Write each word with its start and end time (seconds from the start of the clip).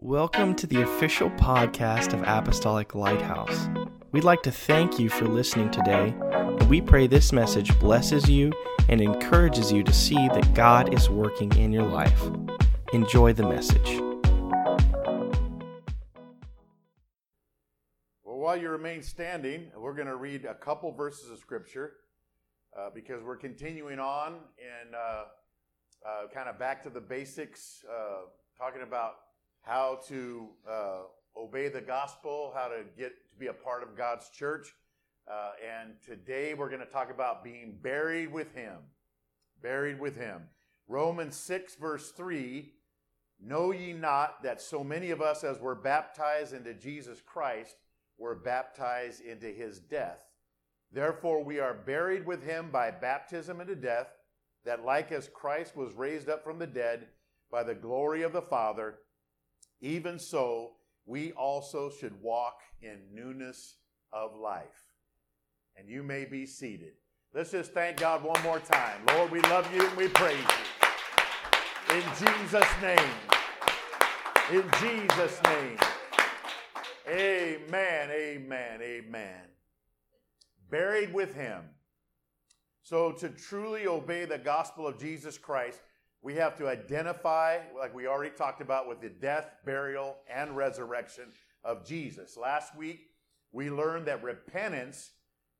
Welcome 0.00 0.54
to 0.54 0.66
the 0.68 0.82
official 0.82 1.28
podcast 1.30 2.12
of 2.12 2.22
Apostolic 2.22 2.94
Lighthouse. 2.94 3.68
We'd 4.12 4.22
like 4.22 4.42
to 4.42 4.52
thank 4.52 5.00
you 5.00 5.08
for 5.08 5.26
listening 5.26 5.72
today, 5.72 6.14
and 6.20 6.70
we 6.70 6.80
pray 6.80 7.08
this 7.08 7.32
message 7.32 7.76
blesses 7.80 8.30
you 8.30 8.52
and 8.88 9.00
encourages 9.00 9.72
you 9.72 9.82
to 9.82 9.92
see 9.92 10.14
that 10.14 10.54
God 10.54 10.94
is 10.94 11.10
working 11.10 11.52
in 11.56 11.72
your 11.72 11.82
life. 11.82 12.22
Enjoy 12.92 13.32
the 13.32 13.42
message. 13.42 13.98
Well, 18.22 18.38
while 18.38 18.56
you 18.56 18.68
remain 18.68 19.02
standing, 19.02 19.72
we're 19.76 19.94
going 19.94 20.06
to 20.06 20.14
read 20.14 20.44
a 20.44 20.54
couple 20.54 20.92
verses 20.92 21.28
of 21.28 21.40
Scripture 21.40 21.94
uh, 22.78 22.90
because 22.94 23.24
we're 23.24 23.36
continuing 23.36 23.98
on 23.98 24.34
and 24.34 24.94
uh, 24.94 25.24
uh, 26.06 26.28
kind 26.32 26.48
of 26.48 26.56
back 26.56 26.84
to 26.84 26.88
the 26.88 27.00
basics, 27.00 27.84
uh, 27.92 28.26
talking 28.56 28.82
about 28.82 29.14
how 29.62 30.00
to 30.08 30.48
uh, 30.68 31.00
obey 31.36 31.68
the 31.68 31.80
gospel, 31.80 32.52
how 32.54 32.68
to 32.68 32.82
get 32.96 33.12
to 33.30 33.36
be 33.36 33.46
a 33.48 33.52
part 33.52 33.82
of 33.82 33.96
God's 33.96 34.28
church. 34.30 34.74
Uh, 35.30 35.50
and 35.62 35.92
today 36.04 36.54
we're 36.54 36.70
going 36.70 36.80
to 36.80 36.86
talk 36.86 37.10
about 37.10 37.44
being 37.44 37.76
buried 37.82 38.32
with 38.32 38.54
Him. 38.54 38.76
Buried 39.62 40.00
with 40.00 40.16
Him. 40.16 40.42
Romans 40.88 41.36
6, 41.36 41.74
verse 41.76 42.10
3 42.12 42.72
Know 43.40 43.72
ye 43.72 43.92
not 43.92 44.42
that 44.42 44.60
so 44.60 44.82
many 44.82 45.10
of 45.10 45.20
us, 45.22 45.44
as 45.44 45.60
were 45.60 45.76
baptized 45.76 46.52
into 46.52 46.74
Jesus 46.74 47.20
Christ, 47.24 47.76
were 48.16 48.34
baptized 48.34 49.20
into 49.20 49.46
his 49.46 49.78
death? 49.78 50.18
Therefore, 50.90 51.44
we 51.44 51.60
are 51.60 51.74
buried 51.74 52.26
with 52.26 52.42
him 52.42 52.70
by 52.72 52.90
baptism 52.90 53.60
into 53.60 53.76
death, 53.76 54.08
that 54.64 54.84
like 54.84 55.12
as 55.12 55.28
Christ 55.28 55.76
was 55.76 55.94
raised 55.94 56.28
up 56.28 56.42
from 56.42 56.58
the 56.58 56.66
dead 56.66 57.08
by 57.50 57.62
the 57.62 57.74
glory 57.74 58.22
of 58.22 58.32
the 58.32 58.42
Father, 58.42 58.96
even 59.80 60.18
so 60.18 60.72
we 61.06 61.32
also 61.32 61.90
should 61.90 62.20
walk 62.22 62.60
in 62.82 62.98
newness 63.12 63.76
of 64.12 64.36
life. 64.36 64.84
And 65.76 65.88
you 65.88 66.02
may 66.02 66.24
be 66.24 66.44
seated. 66.46 66.94
Let's 67.32 67.50
just 67.50 67.72
thank 67.72 67.98
God 67.98 68.24
one 68.24 68.42
more 68.42 68.58
time. 68.58 69.00
Lord, 69.08 69.30
we 69.30 69.40
love 69.42 69.72
you 69.74 69.86
and 69.86 69.96
we 69.96 70.08
praise 70.08 70.36
you. 70.38 71.96
In 71.96 72.02
Jesus' 72.18 72.68
name. 72.82 72.98
In 74.50 74.64
Jesus' 74.80 75.42
name. 75.44 75.78
Amen, 77.08 78.10
amen, 78.10 78.80
amen. 78.82 79.40
Buried 80.70 81.14
with 81.14 81.34
him. 81.34 81.62
So, 82.82 83.12
to 83.12 83.28
truly 83.28 83.86
obey 83.86 84.24
the 84.24 84.38
gospel 84.38 84.86
of 84.86 84.98
Jesus 84.98 85.38
Christ, 85.38 85.80
we 86.28 86.34
have 86.34 86.58
to 86.58 86.68
identify, 86.68 87.56
like 87.74 87.94
we 87.94 88.06
already 88.06 88.36
talked 88.36 88.60
about, 88.60 88.86
with 88.86 89.00
the 89.00 89.08
death, 89.08 89.50
burial, 89.64 90.14
and 90.28 90.54
resurrection 90.54 91.24
of 91.64 91.86
Jesus. 91.86 92.36
Last 92.36 92.76
week, 92.76 93.00
we 93.50 93.70
learned 93.70 94.04
that 94.08 94.22
repentance 94.22 95.12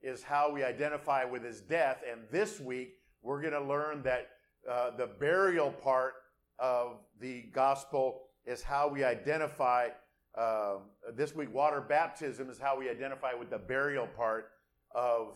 is 0.03 0.23
how 0.23 0.53
we 0.53 0.63
identify 0.63 1.25
with 1.25 1.43
his 1.43 1.63
death. 1.63 2.03
And 2.07 2.21
this 2.31 2.61
week, 2.61 2.97
we're 3.23 3.41
going 3.41 3.55
to 3.55 3.63
learn 3.63 4.03
that 4.03 4.29
uh, 4.71 4.91
the 4.95 5.07
burial 5.07 5.71
part 5.71 6.13
of 6.59 6.99
the 7.19 7.45
gospel 7.55 8.25
is 8.45 8.63
how 8.63 8.89
we 8.89 9.05
identify. 9.05 9.89
Uh, 10.37 10.81
this 11.17 11.35
week, 11.35 11.51
water 11.51 11.81
baptism 11.81 12.51
is 12.51 12.59
how 12.59 12.79
we 12.79 12.91
identify 12.91 13.33
with 13.33 13.49
the 13.49 13.57
burial 13.57 14.07
part 14.07 14.51
of 14.95 15.29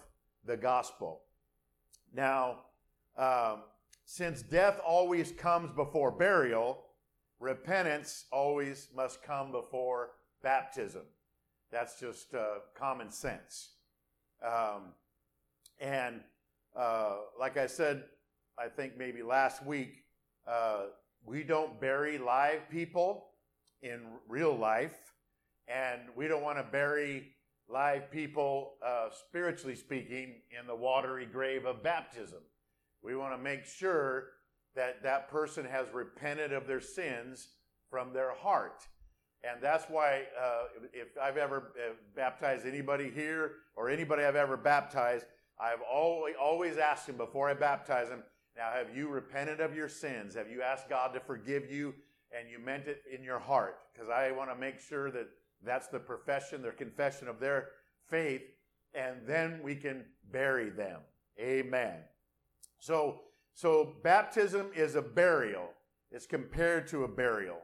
the 0.44 0.58
gospel. 0.58 1.22
Now, 2.14 2.58
um, 3.16 3.62
since 4.04 4.42
death 4.42 4.80
always 4.84 5.32
comes 5.32 5.70
before 5.72 6.10
burial, 6.10 6.84
repentance 7.40 8.26
always 8.30 8.88
must 8.94 9.22
come 9.22 9.52
before 9.52 10.10
baptism. 10.42 11.02
That's 11.70 11.98
just 11.98 12.34
uh, 12.34 12.60
common 12.74 13.10
sense. 13.10 13.70
Um, 14.44 14.92
and 15.80 16.20
uh, 16.76 17.16
like 17.38 17.56
I 17.56 17.66
said, 17.66 18.04
I 18.58 18.68
think 18.68 18.96
maybe 18.98 19.22
last 19.22 19.64
week, 19.64 20.04
uh, 20.46 20.86
we 21.24 21.42
don't 21.42 21.80
bury 21.80 22.18
live 22.18 22.68
people 22.70 23.28
in 23.82 24.00
real 24.28 24.56
life, 24.56 25.14
and 25.68 26.00
we 26.16 26.28
don't 26.28 26.42
want 26.42 26.58
to 26.58 26.64
bury 26.64 27.32
live 27.68 28.10
people, 28.10 28.74
uh, 28.84 29.08
spiritually 29.10 29.76
speaking, 29.76 30.42
in 30.58 30.66
the 30.66 30.74
watery 30.74 31.26
grave 31.26 31.64
of 31.64 31.82
baptism. 31.82 32.40
We 33.02 33.16
want 33.16 33.34
to 33.34 33.38
make 33.38 33.64
sure 33.64 34.28
that 34.74 35.02
that 35.02 35.28
person 35.28 35.64
has 35.64 35.86
repented 35.92 36.52
of 36.52 36.66
their 36.66 36.80
sins 36.80 37.48
from 37.90 38.12
their 38.12 38.34
heart. 38.34 38.86
And 39.44 39.60
that's 39.60 39.84
why, 39.88 40.22
uh, 40.40 40.64
if 40.92 41.08
I've 41.20 41.36
ever 41.36 41.72
uh, 41.76 41.94
baptized 42.14 42.64
anybody 42.64 43.10
here 43.10 43.52
or 43.74 43.90
anybody 43.90 44.22
I've 44.22 44.36
ever 44.36 44.56
baptized, 44.56 45.26
I've 45.60 45.80
always, 45.82 46.34
always 46.40 46.76
asked 46.78 47.06
them 47.06 47.16
before 47.16 47.50
I 47.50 47.54
baptize 47.54 48.08
them, 48.08 48.22
now 48.56 48.70
have 48.72 48.96
you 48.96 49.08
repented 49.08 49.60
of 49.60 49.74
your 49.74 49.88
sins? 49.88 50.34
Have 50.34 50.48
you 50.48 50.62
asked 50.62 50.88
God 50.88 51.12
to 51.14 51.20
forgive 51.20 51.70
you 51.70 51.94
and 52.36 52.48
you 52.48 52.58
meant 52.58 52.86
it 52.86 53.02
in 53.12 53.24
your 53.24 53.38
heart? 53.38 53.78
Because 53.92 54.08
I 54.08 54.30
want 54.30 54.50
to 54.50 54.56
make 54.56 54.78
sure 54.80 55.10
that 55.10 55.28
that's 55.64 55.88
the 55.88 55.98
profession, 55.98 56.62
their 56.62 56.72
confession 56.72 57.28
of 57.28 57.40
their 57.40 57.68
faith, 58.08 58.42
and 58.94 59.16
then 59.26 59.60
we 59.62 59.74
can 59.74 60.04
bury 60.30 60.70
them. 60.70 61.00
Amen. 61.40 61.98
So, 62.82 63.20
so 63.54 63.92
baptism 64.02 64.72
is 64.74 64.96
a 64.96 65.02
burial. 65.02 65.68
It's 66.10 66.26
compared 66.26 66.88
to 66.88 67.04
a 67.04 67.08
burial. 67.08 67.58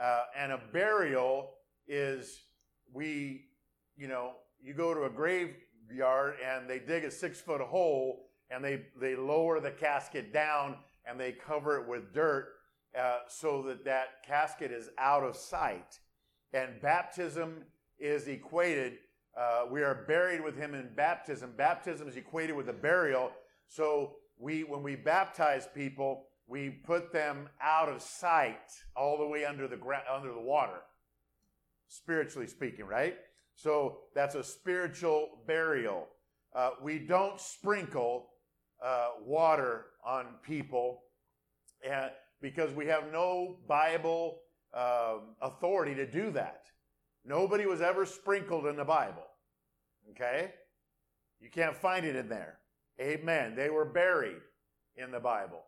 Uh, 0.00 0.22
and 0.38 0.52
a 0.52 0.60
burial 0.72 1.54
is 1.88 2.42
we, 2.92 3.46
you 3.96 4.06
know, 4.06 4.34
you 4.62 4.72
go 4.72 4.94
to 4.94 5.06
a 5.06 5.10
graveyard 5.10 6.36
and 6.40 6.70
they 6.70 6.78
dig 6.78 7.02
a 7.02 7.10
six 7.10 7.40
foot 7.40 7.60
hole 7.60 8.28
and 8.48 8.64
they, 8.64 8.82
they 9.00 9.16
lower 9.16 9.58
the 9.58 9.72
casket 9.72 10.32
down 10.32 10.76
and 11.04 11.18
they 11.18 11.32
cover 11.32 11.80
it 11.80 11.88
with 11.88 12.14
dirt 12.14 12.50
uh, 12.96 13.18
so 13.26 13.62
that 13.62 13.84
that 13.84 14.22
casket 14.24 14.70
is 14.70 14.88
out 14.98 15.24
of 15.24 15.34
sight. 15.34 15.98
And 16.52 16.80
baptism 16.80 17.64
is 17.98 18.28
equated, 18.28 18.98
uh, 19.36 19.64
we 19.68 19.82
are 19.82 20.04
buried 20.06 20.44
with 20.44 20.56
him 20.56 20.74
in 20.74 20.90
baptism. 20.94 21.54
Baptism 21.56 22.06
is 22.06 22.16
equated 22.16 22.54
with 22.54 22.68
a 22.68 22.72
burial. 22.72 23.32
So 23.66 24.14
we, 24.40 24.64
when 24.64 24.82
we 24.82 24.96
baptize 24.96 25.68
people, 25.74 26.26
we 26.46 26.70
put 26.70 27.12
them 27.12 27.48
out 27.62 27.88
of 27.88 28.02
sight 28.02 28.72
all 28.96 29.18
the 29.18 29.26
way 29.26 29.44
under 29.44 29.68
the 29.68 29.76
ground, 29.76 30.04
under 30.12 30.32
the 30.32 30.40
water, 30.40 30.80
spiritually 31.88 32.46
speaking, 32.46 32.86
right? 32.86 33.16
So 33.54 33.98
that's 34.14 34.34
a 34.34 34.42
spiritual 34.42 35.28
burial. 35.46 36.08
Uh, 36.54 36.70
we 36.82 36.98
don't 36.98 37.38
sprinkle 37.38 38.30
uh, 38.84 39.10
water 39.22 39.86
on 40.04 40.26
people 40.42 41.02
and, 41.88 42.10
because 42.40 42.72
we 42.72 42.86
have 42.86 43.12
no 43.12 43.58
Bible 43.68 44.38
um, 44.72 45.34
authority 45.42 45.94
to 45.94 46.10
do 46.10 46.30
that. 46.30 46.62
Nobody 47.24 47.66
was 47.66 47.82
ever 47.82 48.06
sprinkled 48.06 48.66
in 48.66 48.76
the 48.76 48.84
Bible. 48.84 49.26
Okay? 50.10 50.52
You 51.40 51.50
can't 51.50 51.76
find 51.76 52.06
it 52.06 52.16
in 52.16 52.28
there. 52.28 52.59
Amen. 53.00 53.54
They 53.54 53.70
were 53.70 53.84
buried 53.84 54.40
in 54.96 55.10
the 55.10 55.20
Bible. 55.20 55.62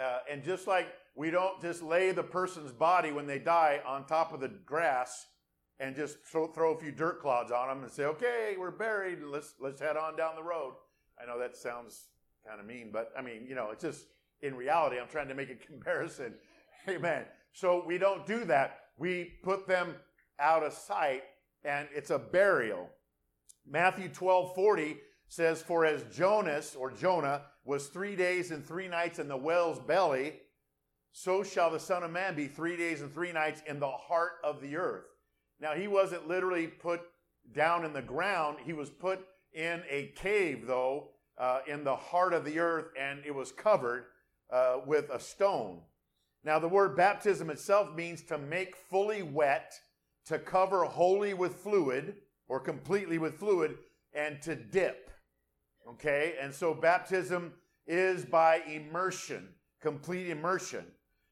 Uh, 0.00 0.18
and 0.30 0.42
just 0.42 0.66
like 0.66 0.88
we 1.14 1.30
don't 1.30 1.60
just 1.60 1.82
lay 1.82 2.10
the 2.10 2.22
person's 2.22 2.72
body 2.72 3.12
when 3.12 3.26
they 3.26 3.38
die 3.38 3.80
on 3.86 4.06
top 4.06 4.32
of 4.32 4.40
the 4.40 4.48
grass 4.48 5.26
and 5.78 5.94
just 5.94 6.18
throw, 6.24 6.48
throw 6.48 6.74
a 6.74 6.78
few 6.78 6.90
dirt 6.90 7.20
clods 7.20 7.52
on 7.52 7.68
them 7.68 7.82
and 7.84 7.92
say, 7.92 8.04
okay, 8.04 8.56
we're 8.58 8.70
buried. 8.70 9.18
Let's, 9.22 9.54
let's 9.60 9.80
head 9.80 9.96
on 9.96 10.16
down 10.16 10.34
the 10.36 10.42
road. 10.42 10.74
I 11.20 11.26
know 11.26 11.38
that 11.38 11.56
sounds 11.56 12.08
kind 12.46 12.60
of 12.60 12.66
mean, 12.66 12.90
but 12.92 13.12
I 13.16 13.22
mean, 13.22 13.46
you 13.48 13.54
know, 13.54 13.70
it's 13.70 13.82
just 13.82 14.06
in 14.42 14.54
reality, 14.56 14.98
I'm 15.00 15.08
trying 15.08 15.28
to 15.28 15.34
make 15.34 15.50
a 15.50 15.54
comparison. 15.66 16.34
Amen. 16.88 17.24
So 17.52 17.84
we 17.86 17.98
don't 17.98 18.26
do 18.26 18.44
that. 18.46 18.80
We 18.98 19.34
put 19.42 19.66
them 19.66 19.94
out 20.40 20.64
of 20.64 20.72
sight 20.72 21.22
and 21.64 21.88
it's 21.94 22.10
a 22.10 22.18
burial. 22.18 22.90
Matthew 23.66 24.08
12 24.08 24.54
40 24.54 24.96
says, 25.34 25.62
For 25.62 25.84
as 25.84 26.04
Jonas 26.14 26.76
or 26.76 26.92
Jonah 26.92 27.42
was 27.64 27.88
three 27.88 28.14
days 28.14 28.52
and 28.52 28.64
three 28.64 28.86
nights 28.86 29.18
in 29.18 29.26
the 29.26 29.36
whale's 29.36 29.80
belly, 29.80 30.34
so 31.12 31.42
shall 31.42 31.70
the 31.70 31.80
Son 31.80 32.04
of 32.04 32.10
Man 32.10 32.36
be 32.36 32.46
three 32.46 32.76
days 32.76 33.00
and 33.00 33.12
three 33.12 33.32
nights 33.32 33.62
in 33.66 33.80
the 33.80 33.90
heart 33.90 34.32
of 34.44 34.60
the 34.60 34.76
earth. 34.76 35.06
Now, 35.60 35.72
he 35.74 35.88
wasn't 35.88 36.28
literally 36.28 36.68
put 36.68 37.00
down 37.52 37.84
in 37.84 37.92
the 37.92 38.02
ground, 38.02 38.58
he 38.64 38.72
was 38.72 38.90
put 38.90 39.26
in 39.52 39.82
a 39.88 40.12
cave, 40.16 40.66
though, 40.66 41.08
uh, 41.36 41.60
in 41.66 41.84
the 41.84 41.96
heart 41.96 42.32
of 42.32 42.44
the 42.44 42.58
earth, 42.58 42.86
and 42.98 43.20
it 43.24 43.34
was 43.34 43.50
covered 43.52 44.04
uh, 44.52 44.78
with 44.86 45.10
a 45.10 45.20
stone. 45.20 45.80
Now, 46.44 46.58
the 46.58 46.68
word 46.68 46.96
baptism 46.96 47.50
itself 47.50 47.94
means 47.94 48.22
to 48.24 48.38
make 48.38 48.76
fully 48.76 49.22
wet, 49.22 49.72
to 50.26 50.38
cover 50.38 50.84
wholly 50.84 51.34
with 51.34 51.56
fluid, 51.56 52.16
or 52.46 52.60
completely 52.60 53.18
with 53.18 53.34
fluid, 53.34 53.78
and 54.12 54.40
to 54.42 54.54
dip. 54.54 55.10
Okay? 55.88 56.34
And 56.40 56.52
so 56.54 56.74
baptism 56.74 57.52
is 57.86 58.24
by 58.24 58.62
immersion, 58.66 59.48
complete 59.80 60.28
immersion. 60.30 60.84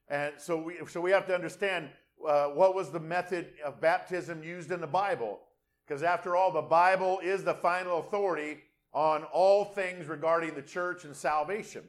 And 0.08 0.34
so 0.38 0.56
we, 0.56 0.78
so 0.88 1.00
we 1.00 1.10
have 1.10 1.26
to 1.26 1.34
understand 1.34 1.88
uh, 2.26 2.46
what 2.49 2.75
was 2.75 2.90
the 2.90 3.00
method 3.00 3.54
of 3.64 3.81
baptism 3.81 4.44
used 4.44 4.70
in 4.70 4.81
the 4.81 4.87
Bible. 4.87 5.40
Because 5.87 6.02
after 6.02 6.37
all, 6.37 6.52
the 6.52 6.62
Bible 6.62 7.19
is 7.22 7.43
the 7.43 7.54
final 7.54 8.00
authority 8.00 8.58
on 8.93 9.25
all 9.25 9.64
things 9.64 10.06
regarding 10.06 10.54
the 10.54 10.62
church 10.62 11.04
and 11.04 11.16
salvation. 11.16 11.82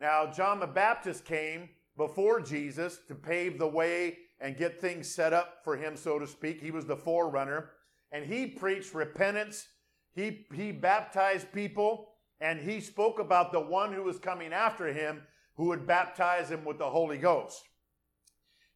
Now, 0.00 0.30
John 0.30 0.58
the 0.58 0.66
Baptist 0.66 1.24
came 1.24 1.68
before 1.96 2.40
Jesus 2.40 2.98
to 3.08 3.14
pave 3.14 3.58
the 3.58 3.66
way 3.66 4.18
and 4.40 4.56
get 4.56 4.80
things 4.80 5.08
set 5.08 5.32
up 5.32 5.60
for 5.62 5.76
him, 5.76 5.96
so 5.96 6.18
to 6.18 6.26
speak. 6.26 6.60
He 6.60 6.72
was 6.72 6.84
the 6.84 6.96
forerunner. 6.96 7.70
And 8.10 8.26
he 8.26 8.46
preached 8.46 8.92
repentance. 8.92 9.68
He, 10.14 10.46
he 10.54 10.72
baptized 10.72 11.52
people, 11.52 12.08
and 12.40 12.60
he 12.60 12.80
spoke 12.80 13.18
about 13.18 13.52
the 13.52 13.60
one 13.60 13.92
who 13.92 14.02
was 14.02 14.18
coming 14.18 14.52
after 14.52 14.92
him 14.92 15.22
who 15.56 15.66
would 15.66 15.86
baptize 15.86 16.50
him 16.50 16.64
with 16.64 16.78
the 16.78 16.88
Holy 16.88 17.18
Ghost. 17.18 17.62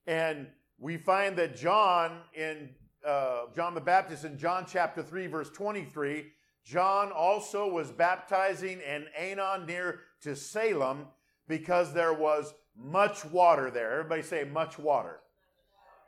And 0.07 0.47
we 0.79 0.97
find 0.97 1.37
that 1.37 1.57
John 1.57 2.21
in 2.35 2.71
uh, 3.07 3.47
John 3.55 3.75
the 3.75 3.81
Baptist 3.81 4.25
in 4.25 4.37
John 4.37 4.67
chapter 4.69 5.03
3, 5.03 5.29
verse 5.29 5.51
23, 5.51 6.27
John 6.65 7.13
also 7.13 7.69
was 7.69 7.93
baptizing 7.93 8.81
in 8.81 9.07
Aenon 9.19 9.67
near 9.67 10.01
to 10.23 10.35
Salem 10.35 11.07
because 11.47 11.95
there 11.95 12.13
was 12.13 12.53
much 12.77 13.25
water 13.25 13.71
there. 13.71 13.93
Everybody 13.93 14.23
say 14.23 14.43
much 14.43 14.79
water. 14.79 15.21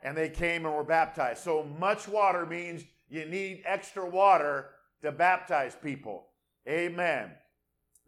And 0.03 0.15
they 0.15 0.29
came 0.29 0.65
and 0.65 0.75
were 0.75 0.83
baptized. 0.83 1.41
So 1.41 1.63
much 1.63 2.07
water 2.07 2.45
means 2.45 2.83
you 3.09 3.25
need 3.25 3.63
extra 3.65 4.07
water 4.07 4.71
to 5.01 5.11
baptize 5.11 5.75
people. 5.81 6.27
Amen. 6.67 7.31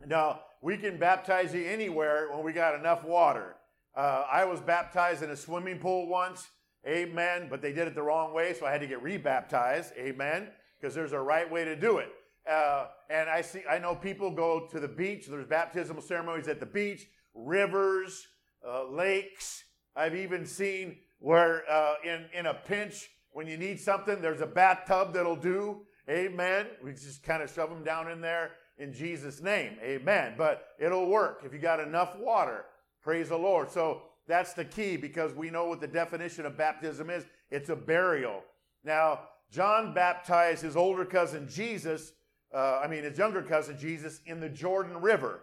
Now, 0.05 0.41
we 0.61 0.77
can 0.77 0.97
baptize 0.97 1.53
you 1.53 1.65
anywhere 1.65 2.29
when 2.31 2.43
we 2.43 2.53
got 2.53 2.75
enough 2.75 3.03
water. 3.03 3.55
Uh, 3.95 4.25
I 4.31 4.45
was 4.45 4.61
baptized 4.61 5.23
in 5.23 5.31
a 5.31 5.35
swimming 5.35 5.79
pool 5.79 6.07
once. 6.07 6.47
Amen. 6.87 7.47
But 7.49 7.61
they 7.61 7.73
did 7.73 7.87
it 7.87 7.95
the 7.95 8.03
wrong 8.03 8.33
way, 8.33 8.53
so 8.53 8.65
I 8.65 8.71
had 8.71 8.81
to 8.81 8.87
get 8.87 9.01
rebaptized. 9.01 9.93
Amen. 9.97 10.49
Because 10.79 10.95
there's 10.95 11.13
a 11.13 11.19
right 11.19 11.49
way 11.49 11.65
to 11.65 11.75
do 11.75 11.97
it. 11.97 12.09
Uh, 12.49 12.87
and 13.09 13.29
I 13.29 13.41
see, 13.41 13.61
I 13.69 13.77
know 13.77 13.95
people 13.95 14.31
go 14.31 14.67
to 14.71 14.79
the 14.79 14.87
beach. 14.87 15.27
There's 15.27 15.45
baptismal 15.45 16.01
ceremonies 16.01 16.47
at 16.47 16.59
the 16.59 16.65
beach, 16.65 17.07
rivers, 17.35 18.25
uh, 18.67 18.89
lakes. 18.89 19.63
I've 19.95 20.15
even 20.15 20.45
seen 20.45 20.97
where 21.19 21.63
uh, 21.69 21.95
in 22.03 22.25
in 22.33 22.47
a 22.47 22.53
pinch, 22.53 23.09
when 23.31 23.45
you 23.45 23.57
need 23.57 23.79
something, 23.79 24.21
there's 24.21 24.41
a 24.41 24.47
bathtub 24.47 25.13
that'll 25.13 25.35
do. 25.35 25.81
Amen. 26.11 26.67
We 26.83 26.91
just 26.91 27.23
kind 27.23 27.41
of 27.41 27.49
shove 27.49 27.69
them 27.69 27.83
down 27.83 28.11
in 28.11 28.21
there 28.21 28.51
in 28.77 28.93
Jesus' 28.93 29.41
name. 29.41 29.77
Amen. 29.81 30.35
But 30.37 30.67
it'll 30.77 31.07
work 31.07 31.43
if 31.45 31.53
you 31.53 31.59
got 31.59 31.79
enough 31.79 32.17
water. 32.17 32.65
Praise 33.01 33.29
the 33.29 33.37
Lord. 33.37 33.71
So 33.71 34.03
that's 34.27 34.53
the 34.53 34.65
key 34.65 34.97
because 34.97 35.33
we 35.33 35.49
know 35.49 35.65
what 35.65 35.79
the 35.79 35.87
definition 35.87 36.45
of 36.45 36.57
baptism 36.57 37.09
is. 37.09 37.25
It's 37.49 37.69
a 37.69 37.75
burial. 37.75 38.43
Now, 38.83 39.21
John 39.49 39.93
baptized 39.93 40.61
his 40.61 40.75
older 40.75 41.05
cousin 41.05 41.47
Jesus 41.49 42.13
uh, 42.53 42.81
I 42.83 42.87
mean, 42.87 43.03
his 43.03 43.17
younger 43.17 43.41
cousin 43.41 43.77
Jesus, 43.77 44.21
in 44.25 44.39
the 44.39 44.49
Jordan 44.49 44.99
River. 45.01 45.41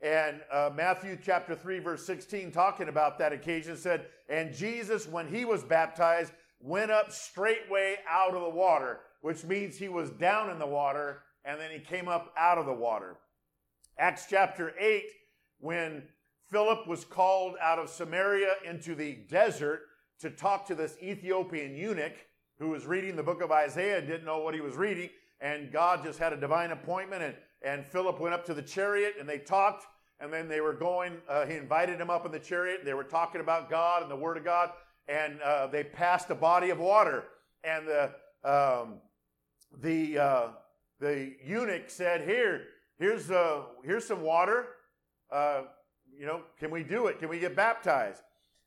And 0.00 0.40
uh, 0.50 0.70
Matthew 0.74 1.18
chapter 1.22 1.54
3, 1.54 1.78
verse 1.80 2.04
16, 2.04 2.50
talking 2.50 2.88
about 2.88 3.18
that 3.18 3.32
occasion, 3.32 3.76
said, 3.76 4.06
And 4.28 4.54
Jesus, 4.54 5.06
when 5.06 5.28
he 5.28 5.44
was 5.44 5.62
baptized, 5.62 6.32
went 6.60 6.90
up 6.90 7.12
straightway 7.12 7.96
out 8.08 8.34
of 8.34 8.42
the 8.42 8.50
water, 8.50 9.00
which 9.22 9.42
means 9.44 9.76
he 9.76 9.88
was 9.88 10.10
down 10.10 10.50
in 10.50 10.58
the 10.58 10.66
water 10.66 11.22
and 11.44 11.60
then 11.60 11.70
he 11.72 11.80
came 11.80 12.06
up 12.06 12.32
out 12.36 12.58
of 12.58 12.66
the 12.66 12.72
water. 12.72 13.16
Acts 13.98 14.26
chapter 14.30 14.74
8, 14.78 15.04
when 15.58 16.02
Philip 16.50 16.86
was 16.86 17.04
called 17.04 17.56
out 17.60 17.78
of 17.78 17.88
Samaria 17.88 18.54
into 18.64 18.94
the 18.94 19.14
desert 19.28 19.80
to 20.20 20.30
talk 20.30 20.66
to 20.66 20.74
this 20.74 20.96
Ethiopian 21.02 21.74
eunuch 21.74 22.14
who 22.58 22.68
was 22.68 22.86
reading 22.86 23.16
the 23.16 23.22
book 23.22 23.42
of 23.42 23.50
Isaiah 23.50 23.98
and 23.98 24.06
didn't 24.06 24.26
know 24.26 24.38
what 24.38 24.54
he 24.54 24.60
was 24.60 24.76
reading 24.76 25.08
and 25.42 25.72
God 25.72 26.04
just 26.04 26.18
had 26.20 26.32
a 26.32 26.36
divine 26.36 26.70
appointment, 26.70 27.22
and, 27.22 27.34
and 27.62 27.84
Philip 27.84 28.20
went 28.20 28.32
up 28.32 28.46
to 28.46 28.54
the 28.54 28.62
chariot, 28.62 29.16
and 29.18 29.28
they 29.28 29.38
talked, 29.38 29.84
and 30.20 30.32
then 30.32 30.48
they 30.48 30.60
were 30.60 30.72
going, 30.72 31.14
uh, 31.28 31.44
he 31.44 31.56
invited 31.56 32.00
him 32.00 32.08
up 32.08 32.24
in 32.24 32.32
the 32.32 32.38
chariot, 32.38 32.84
they 32.84 32.94
were 32.94 33.04
talking 33.04 33.40
about 33.40 33.68
God 33.68 34.02
and 34.02 34.10
the 34.10 34.16
Word 34.16 34.36
of 34.36 34.44
God, 34.44 34.70
and 35.08 35.40
uh, 35.42 35.66
they 35.66 35.82
passed 35.82 36.30
a 36.30 36.34
body 36.34 36.70
of 36.70 36.78
water, 36.78 37.24
and 37.64 37.88
the, 37.88 38.04
um, 38.44 39.00
the, 39.80 40.18
uh, 40.18 40.48
the 41.00 41.34
eunuch 41.44 41.88
said, 41.88 42.22
here, 42.22 42.62
here's, 42.98 43.30
uh, 43.30 43.62
here's 43.84 44.06
some 44.06 44.22
water, 44.22 44.66
uh, 45.30 45.62
you 46.18 46.26
know, 46.26 46.42
can 46.58 46.70
we 46.70 46.82
do 46.82 47.06
it? 47.06 47.18
Can 47.18 47.28
we 47.28 47.38
get 47.38 47.56
baptized? 47.56 48.22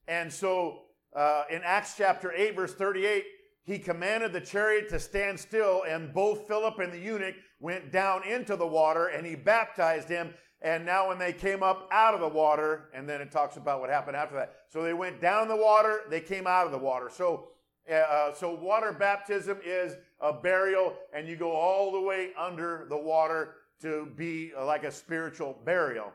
And 0.07 0.31
so 0.31 0.81
uh, 1.15 1.43
in 1.49 1.61
Acts 1.63 1.95
chapter 1.97 2.31
8, 2.31 2.55
verse 2.55 2.73
38, 2.73 3.23
he 3.63 3.79
commanded 3.79 4.33
the 4.33 4.41
chariot 4.41 4.89
to 4.89 4.99
stand 4.99 5.39
still, 5.39 5.83
and 5.87 6.13
both 6.13 6.47
Philip 6.47 6.77
and 6.79 6.93
the 6.93 6.99
eunuch 6.99 7.35
went 7.59 7.91
down 7.91 8.23
into 8.23 8.55
the 8.55 8.67
water, 8.67 9.07
and 9.07 9.25
he 9.25 9.35
baptized 9.35 10.07
him. 10.07 10.33
And 10.61 10.85
now, 10.85 11.09
when 11.09 11.17
they 11.17 11.33
came 11.33 11.63
up 11.63 11.87
out 11.91 12.13
of 12.13 12.19
the 12.19 12.27
water, 12.27 12.89
and 12.93 13.07
then 13.09 13.21
it 13.21 13.31
talks 13.31 13.57
about 13.57 13.79
what 13.79 13.89
happened 13.89 14.15
after 14.15 14.35
that. 14.35 14.53
So 14.69 14.83
they 14.83 14.93
went 14.93 15.21
down 15.21 15.47
the 15.47 15.55
water, 15.55 16.01
they 16.09 16.21
came 16.21 16.47
out 16.47 16.65
of 16.65 16.71
the 16.71 16.77
water. 16.77 17.09
So, 17.11 17.47
uh, 17.91 18.33
so 18.33 18.53
water 18.53 18.91
baptism 18.91 19.59
is 19.63 19.95
a 20.19 20.33
burial, 20.33 20.93
and 21.13 21.27
you 21.27 21.35
go 21.35 21.51
all 21.51 21.91
the 21.91 22.01
way 22.01 22.31
under 22.37 22.85
the 22.89 22.97
water 22.97 23.55
to 23.81 24.07
be 24.15 24.51
like 24.57 24.83
a 24.83 24.91
spiritual 24.91 25.59
burial. 25.65 26.11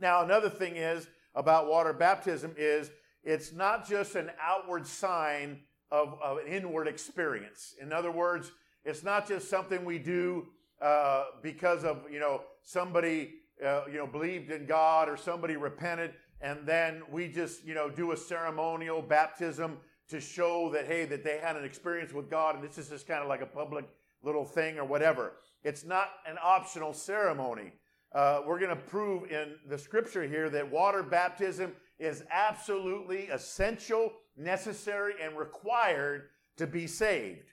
Now, 0.00 0.22
another 0.22 0.48
thing 0.48 0.76
is 0.76 1.08
about 1.34 1.68
water 1.68 1.92
baptism 1.92 2.54
is 2.56 2.90
it's 3.24 3.52
not 3.52 3.88
just 3.88 4.14
an 4.14 4.30
outward 4.40 4.86
sign 4.86 5.60
of, 5.90 6.18
of 6.22 6.38
an 6.38 6.46
inward 6.46 6.88
experience. 6.88 7.74
In 7.80 7.92
other 7.92 8.10
words, 8.10 8.52
it's 8.84 9.02
not 9.02 9.28
just 9.28 9.50
something 9.50 9.84
we 9.84 9.98
do 9.98 10.46
uh, 10.80 11.24
because 11.42 11.84
of 11.84 12.02
you 12.10 12.20
know 12.20 12.42
somebody 12.62 13.34
uh, 13.64 13.82
you 13.90 13.98
know 13.98 14.06
believed 14.06 14.50
in 14.50 14.66
God 14.66 15.08
or 15.08 15.16
somebody 15.16 15.56
repented, 15.56 16.14
and 16.40 16.66
then 16.66 17.02
we 17.10 17.28
just 17.28 17.64
you 17.64 17.74
know 17.74 17.90
do 17.90 18.12
a 18.12 18.16
ceremonial 18.16 19.02
baptism 19.02 19.78
to 20.08 20.20
show 20.20 20.70
that 20.72 20.86
hey 20.86 21.04
that 21.04 21.24
they 21.24 21.38
had 21.38 21.56
an 21.56 21.64
experience 21.64 22.12
with 22.12 22.30
God, 22.30 22.54
and 22.54 22.64
this 22.64 22.78
is 22.78 22.88
just 22.88 23.06
kind 23.06 23.22
of 23.22 23.28
like 23.28 23.42
a 23.42 23.46
public 23.46 23.86
little 24.22 24.44
thing 24.44 24.78
or 24.78 24.84
whatever. 24.84 25.34
It's 25.62 25.84
not 25.84 26.10
an 26.26 26.36
optional 26.42 26.92
ceremony. 26.92 27.72
Uh, 28.12 28.40
we're 28.46 28.58
going 28.58 28.70
to 28.70 28.76
prove 28.76 29.30
in 29.30 29.56
the 29.68 29.78
scripture 29.78 30.26
here 30.26 30.48
that 30.50 30.70
water 30.70 31.02
baptism 31.02 31.72
is 31.98 32.22
absolutely 32.30 33.26
essential 33.26 34.12
necessary, 34.38 35.14
and 35.22 35.36
required 35.36 36.28
to 36.56 36.66
be 36.66 36.86
saved. 36.86 37.52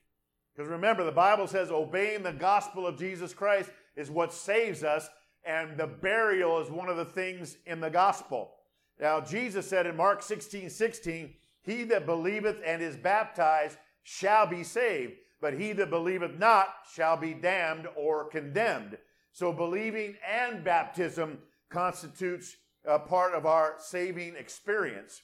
Because 0.56 0.70
remember, 0.70 1.04
the 1.04 1.12
Bible 1.12 1.48
says 1.48 1.72
obeying 1.72 2.24
the 2.24 2.32
gospel 2.32 2.88
of 2.88 2.98
Jesus 2.98 3.34
Christ 3.34 3.72
is 3.96 4.10
what 4.10 4.34
saves 4.34 4.84
us, 4.84 5.10
and 5.44 5.78
the 5.78 5.88
burial 5.88 6.62
is 6.62 6.70
one 6.70 6.90
of 6.90 6.98
the 6.98 7.06
things 7.06 7.58
in 7.66 7.80
the 7.80 7.90
gospel. 7.90 8.52
Now, 9.00 9.20
Jesus 9.20 9.68
said 9.68 9.86
in 9.86 9.98
Mark 9.98 10.22
16 10.22 10.70
16, 10.70 11.34
He 11.66 11.84
that 11.86 12.06
believeth 12.06 12.58
and 12.66 12.82
is 12.82 12.96
baptized 12.96 13.78
shall 14.04 14.46
be 14.46 14.64
saved, 14.64 15.14
but 15.42 15.54
he 15.54 15.74
that 15.74 15.90
believeth 15.90 16.38
not 16.38 16.68
shall 16.94 17.18
be 17.18 17.34
damned 17.34 17.88
or 17.96 18.26
condemned. 18.30 18.98
So, 19.32 19.52
believing 19.52 20.16
and 20.26 20.64
baptism 20.64 21.40
constitutes 21.70 22.56
a 22.86 23.00
part 23.00 23.34
of 23.34 23.46
our 23.46 23.76
saving 23.80 24.36
experience. 24.36 25.22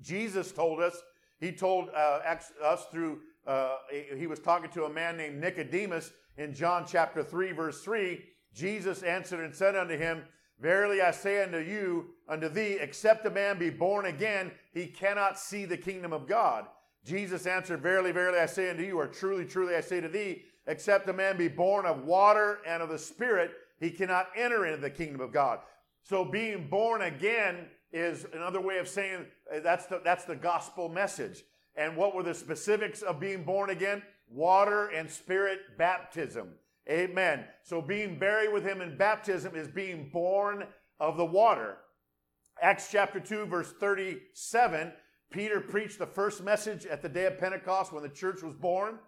Jesus 0.00 0.52
told 0.52 0.80
us, 0.80 0.96
he 1.38 1.52
told 1.52 1.90
uh, 1.90 2.36
us 2.64 2.86
through, 2.90 3.20
uh, 3.46 3.76
he 4.16 4.26
was 4.26 4.38
talking 4.40 4.70
to 4.70 4.84
a 4.84 4.90
man 4.90 5.16
named 5.16 5.40
Nicodemus 5.40 6.10
in 6.36 6.54
John 6.54 6.84
chapter 6.86 7.22
3, 7.22 7.52
verse 7.52 7.82
3. 7.82 8.20
Jesus 8.54 9.02
answered 9.02 9.44
and 9.44 9.54
said 9.54 9.76
unto 9.76 9.96
him, 9.96 10.24
Verily 10.60 11.00
I 11.00 11.12
say 11.12 11.42
unto 11.42 11.58
you, 11.58 12.06
unto 12.28 12.48
thee, 12.48 12.78
except 12.80 13.26
a 13.26 13.30
man 13.30 13.58
be 13.58 13.70
born 13.70 14.06
again, 14.06 14.50
he 14.72 14.86
cannot 14.86 15.38
see 15.38 15.64
the 15.64 15.76
kingdom 15.76 16.12
of 16.12 16.26
God. 16.26 16.66
Jesus 17.04 17.46
answered, 17.46 17.80
Verily, 17.80 18.12
verily 18.12 18.38
I 18.38 18.46
say 18.46 18.70
unto 18.70 18.82
you, 18.82 18.98
or 18.98 19.06
truly, 19.06 19.44
truly 19.44 19.76
I 19.76 19.80
say 19.80 20.00
to 20.00 20.08
thee, 20.08 20.42
except 20.66 21.08
a 21.08 21.12
man 21.12 21.36
be 21.36 21.48
born 21.48 21.86
of 21.86 22.04
water 22.04 22.58
and 22.66 22.82
of 22.82 22.88
the 22.88 22.98
Spirit, 22.98 23.52
he 23.80 23.90
cannot 23.90 24.28
enter 24.36 24.66
into 24.66 24.80
the 24.80 24.90
kingdom 24.90 25.20
of 25.20 25.32
God. 25.32 25.60
So 26.02 26.24
being 26.24 26.68
born 26.68 27.02
again 27.02 27.66
is 27.92 28.26
another 28.32 28.60
way 28.60 28.78
of 28.78 28.88
saying 28.88 29.26
uh, 29.54 29.60
that's 29.60 29.86
the, 29.86 30.00
that's 30.04 30.24
the 30.24 30.36
gospel 30.36 30.88
message. 30.88 31.44
And 31.76 31.96
what 31.96 32.14
were 32.14 32.22
the 32.22 32.34
specifics 32.34 33.02
of 33.02 33.20
being 33.20 33.44
born 33.44 33.70
again? 33.70 34.02
Water 34.28 34.88
and 34.88 35.08
spirit 35.08 35.60
baptism. 35.78 36.50
Amen. 36.90 37.44
So 37.62 37.82
being 37.82 38.18
buried 38.18 38.52
with 38.52 38.64
him 38.64 38.80
in 38.80 38.96
baptism 38.96 39.54
is 39.54 39.68
being 39.68 40.08
born 40.10 40.64
of 40.98 41.16
the 41.16 41.24
water. 41.24 41.78
Acts 42.62 42.88
chapter 42.90 43.20
2, 43.20 43.46
verse 43.46 43.72
37, 43.78 44.92
Peter 45.30 45.60
preached 45.60 45.98
the 45.98 46.06
first 46.06 46.42
message 46.42 46.86
at 46.86 47.02
the 47.02 47.08
day 47.08 47.26
of 47.26 47.38
Pentecost 47.38 47.92
when 47.92 48.02
the 48.02 48.08
church 48.08 48.42
was 48.42 48.54
born. 48.54 48.98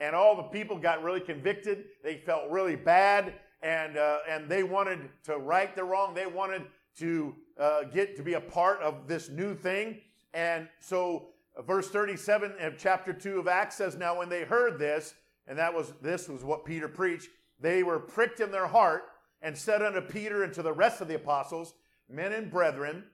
And 0.00 0.14
all 0.14 0.36
the 0.36 0.42
people 0.44 0.78
got 0.78 1.02
really 1.02 1.20
convicted. 1.20 1.84
They 2.02 2.18
felt 2.18 2.50
really 2.50 2.76
bad. 2.76 3.34
And, 3.62 3.96
uh, 3.96 4.18
and 4.28 4.48
they 4.48 4.62
wanted 4.62 5.08
to 5.24 5.38
right 5.38 5.74
the 5.74 5.84
wrong. 5.84 6.14
They 6.14 6.26
wanted 6.26 6.62
to 6.98 7.34
uh, 7.58 7.84
get 7.84 8.16
to 8.16 8.22
be 8.22 8.34
a 8.34 8.40
part 8.40 8.80
of 8.80 9.08
this 9.08 9.30
new 9.30 9.54
thing. 9.54 10.00
And 10.34 10.68
so 10.80 11.28
verse 11.66 11.88
37 11.88 12.54
of 12.60 12.76
chapter 12.76 13.12
2 13.12 13.40
of 13.40 13.48
Acts 13.48 13.76
says, 13.76 13.96
Now 13.96 14.18
when 14.18 14.28
they 14.28 14.44
heard 14.44 14.78
this, 14.78 15.14
and 15.46 15.58
that 15.58 15.74
was 15.74 15.92
this 16.00 16.28
was 16.28 16.44
what 16.44 16.64
Peter 16.64 16.88
preached, 16.88 17.28
they 17.60 17.82
were 17.82 17.98
pricked 17.98 18.40
in 18.40 18.50
their 18.50 18.66
heart 18.66 19.04
and 19.42 19.56
said 19.56 19.82
unto 19.82 20.00
Peter 20.00 20.42
and 20.42 20.52
to 20.54 20.62
the 20.62 20.72
rest 20.72 21.00
of 21.00 21.08
the 21.08 21.16
apostles, 21.16 21.74
Men 22.08 22.32
and 22.32 22.50
brethren, 22.50 23.04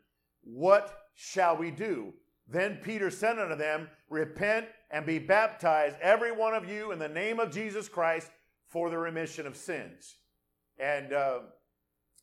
what 0.42 0.92
shall 1.14 1.56
we 1.56 1.70
do? 1.70 2.12
Then 2.48 2.78
Peter 2.82 3.10
said 3.10 3.38
unto 3.38 3.54
them, 3.54 3.88
Repent 4.08 4.66
and 4.90 5.06
be 5.06 5.18
baptized, 5.18 5.96
every 6.00 6.32
one 6.32 6.54
of 6.54 6.68
you, 6.68 6.90
in 6.90 6.98
the 6.98 7.08
name 7.08 7.38
of 7.38 7.52
Jesus 7.52 7.88
Christ 7.88 8.30
for 8.66 8.90
the 8.90 8.98
remission 8.98 9.46
of 9.46 9.56
sins. 9.56 10.16
And 10.78 11.12
uh, 11.12 11.40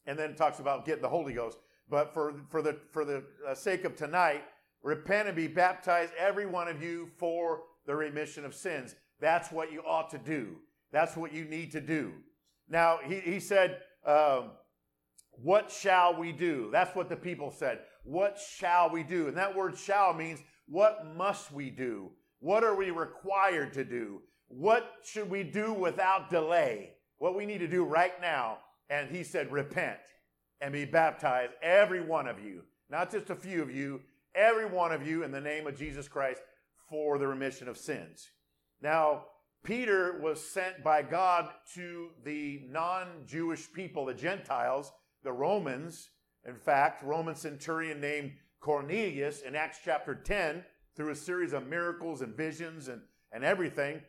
and 0.06 0.18
then 0.18 0.36
talks 0.36 0.60
about 0.60 0.86
getting 0.86 1.02
the 1.02 1.10
Holy 1.10 1.34
Ghost. 1.34 1.58
But 1.90 2.14
for 2.14 2.36
for 2.50 2.62
the 2.62 2.78
for 2.92 3.06
the 3.06 3.24
uh, 3.48 3.54
sake 3.54 3.84
of 3.84 3.96
tonight, 3.96 4.44
repent 4.82 5.28
and 5.28 5.36
be 5.36 5.48
baptized, 5.48 6.14
every 6.18 6.46
one 6.46 6.68
of 6.68 6.82
you, 6.82 7.10
for 7.18 7.64
the 7.86 7.96
remission 7.96 8.46
of 8.46 8.54
sins. 8.54 8.96
That's 9.20 9.52
what 9.52 9.72
you 9.72 9.82
ought 9.82 10.10
to 10.12 10.18
do. 10.18 10.58
That's 10.92 11.16
what 11.16 11.34
you 11.34 11.46
need 11.46 11.72
to 11.74 11.82
do. 11.82 12.14
Now 12.70 13.00
he 13.04 13.20
he 13.20 13.40
said. 13.40 13.80
Um, 14.06 14.52
what 15.44 15.72
shall 15.72 16.16
we 16.16 16.32
do? 16.32 16.70
That's 16.72 16.96
what 16.96 17.10
the 17.10 17.16
people 17.16 17.52
said. 17.52 17.80
What 18.04 18.40
shall 18.40 18.90
we 18.90 19.04
do? 19.04 19.28
And 19.28 19.38
that 19.38 19.56
word 19.56 19.78
shall 19.78 20.14
means 20.14 20.42
what 20.68 21.06
must 21.16 21.52
we 21.52 21.70
do? 21.70 22.12
What 22.40 22.64
are 22.64 22.76
we 22.76 22.90
required 22.90 23.74
to 23.74 23.84
do? 23.84 24.22
What 24.48 24.94
should 25.04 25.30
we 25.30 25.44
do 25.44 25.74
without 25.74 26.30
delay? 26.30 26.94
What 27.20 27.36
we 27.36 27.46
need 27.46 27.60
to 27.60 27.68
do 27.68 27.84
right 27.84 28.20
now. 28.22 28.60
And 28.90 29.10
he 29.10 29.24
said, 29.24 29.52
repent 29.52 30.00
and 30.62 30.74
be 30.74 30.86
baptized, 30.86 31.54
every 31.62 32.02
one 32.02 32.28
of 32.28 32.44
you, 32.44 32.64
not 32.90 33.12
just 33.12 33.30
a 33.30 33.36
few 33.36 33.62
of 33.62 33.70
you, 33.70 34.02
every 34.34 34.66
one 34.66 34.92
of 34.92 35.06
you 35.06 35.24
in 35.24 35.32
the 35.32 35.42
name 35.42 35.68
of 35.68 35.78
Jesus 35.78 36.08
Christ 36.08 36.42
for 36.90 37.20
the 37.20 37.28
remission 37.28 37.68
of 37.68 37.78
sins. 37.78 38.30
Now, 38.82 39.26
Peter 39.64 40.20
was 40.22 40.42
sent 40.42 40.84
by 40.84 41.02
God 41.02 41.50
to 41.74 42.10
the 42.24 42.62
non 42.70 43.08
Jewish 43.26 43.72
people, 43.74 44.06
the 44.06 44.14
Gentiles, 44.14 44.92
the 45.24 45.32
Romans. 45.32 46.10
In 46.46 46.56
fact, 46.56 47.04
Roman 47.04 47.36
centurion 47.36 48.00
named 48.00 48.34
Cornelius 48.60 49.42
in 49.42 49.56
Acts 49.56 49.80
chapter 49.84 50.16
10, 50.16 50.64
through 50.96 51.12
a 51.12 51.16
series 51.16 51.54
of 51.54 51.68
miracles 51.68 52.22
and 52.22 52.36
visions 52.36 52.88
and, 52.88 53.02
and 53.32 53.44
everything. 53.44 54.02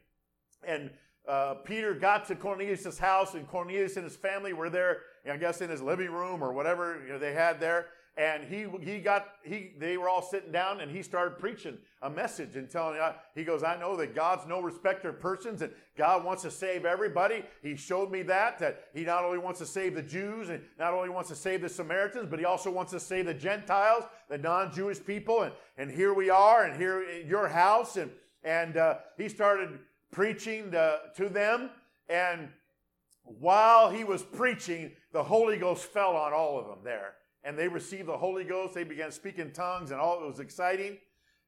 And 0.66 0.90
uh, 1.28 1.54
Peter 1.64 1.92
got 1.92 2.26
to 2.28 2.36
Cornelius' 2.36 2.98
house, 2.98 3.34
and 3.34 3.46
Cornelius 3.48 3.96
and 3.96 4.04
his 4.04 4.16
family 4.16 4.52
were 4.52 4.70
there, 4.70 4.98
I 5.30 5.36
guess 5.36 5.60
in 5.60 5.68
his 5.68 5.82
living 5.82 6.10
room 6.10 6.42
or 6.42 6.52
whatever 6.52 7.02
you 7.04 7.12
know, 7.12 7.18
they 7.18 7.34
had 7.34 7.60
there 7.60 7.86
and 8.18 8.42
he 8.44 8.66
he 8.82 8.98
got 8.98 9.28
he 9.44 9.70
they 9.78 9.96
were 9.96 10.08
all 10.08 10.22
sitting 10.22 10.50
down 10.50 10.80
and 10.80 10.90
he 10.90 11.02
started 11.02 11.38
preaching 11.38 11.78
a 12.02 12.10
message 12.10 12.56
and 12.56 12.68
telling 12.68 13.00
he 13.34 13.44
goes 13.44 13.62
i 13.62 13.78
know 13.78 13.96
that 13.96 14.14
god's 14.14 14.44
no 14.46 14.60
respecter 14.60 15.10
of 15.10 15.20
persons 15.20 15.62
and 15.62 15.72
god 15.96 16.24
wants 16.24 16.42
to 16.42 16.50
save 16.50 16.84
everybody. 16.84 17.44
He 17.62 17.76
showed 17.76 18.10
me 18.10 18.22
that 18.22 18.58
that 18.58 18.88
he 18.92 19.04
not 19.04 19.24
only 19.24 19.38
wants 19.38 19.60
to 19.60 19.66
save 19.66 19.94
the 19.94 20.02
jews 20.02 20.48
and 20.48 20.60
not 20.78 20.92
only 20.92 21.08
wants 21.08 21.28
to 21.30 21.36
save 21.36 21.62
the 21.62 21.68
samaritans 21.68 22.26
but 22.28 22.38
he 22.38 22.44
also 22.44 22.70
wants 22.70 22.92
to 22.92 23.00
save 23.00 23.26
the 23.26 23.34
gentiles 23.34 24.04
the 24.28 24.38
non-jewish 24.38 25.04
people. 25.04 25.42
And 25.42 25.52
and 25.76 25.90
here 25.90 26.12
we 26.12 26.28
are 26.28 26.64
and 26.64 26.76
here 26.76 27.02
in 27.02 27.28
your 27.28 27.48
house. 27.48 27.96
And 27.96 28.10
and 28.42 28.76
uh, 28.76 28.96
he 29.16 29.28
started 29.28 29.78
preaching 30.10 30.70
to, 30.72 30.98
to 31.16 31.28
them. 31.28 31.70
And 32.08 32.48
while 33.22 33.90
he 33.90 34.04
was 34.04 34.22
preaching 34.22 34.92
the 35.12 35.22
holy 35.22 35.56
ghost 35.56 35.84
fell 35.84 36.16
on 36.16 36.32
all 36.32 36.58
of 36.58 36.66
them 36.66 36.78
there 36.82 37.14
and 37.48 37.58
they 37.58 37.66
received 37.66 38.06
the 38.06 38.16
Holy 38.16 38.44
Ghost. 38.44 38.74
They 38.74 38.84
began 38.84 39.10
speaking 39.10 39.52
tongues, 39.52 39.90
and 39.90 39.98
all 39.98 40.22
it 40.22 40.26
was 40.26 40.38
exciting. 40.38 40.98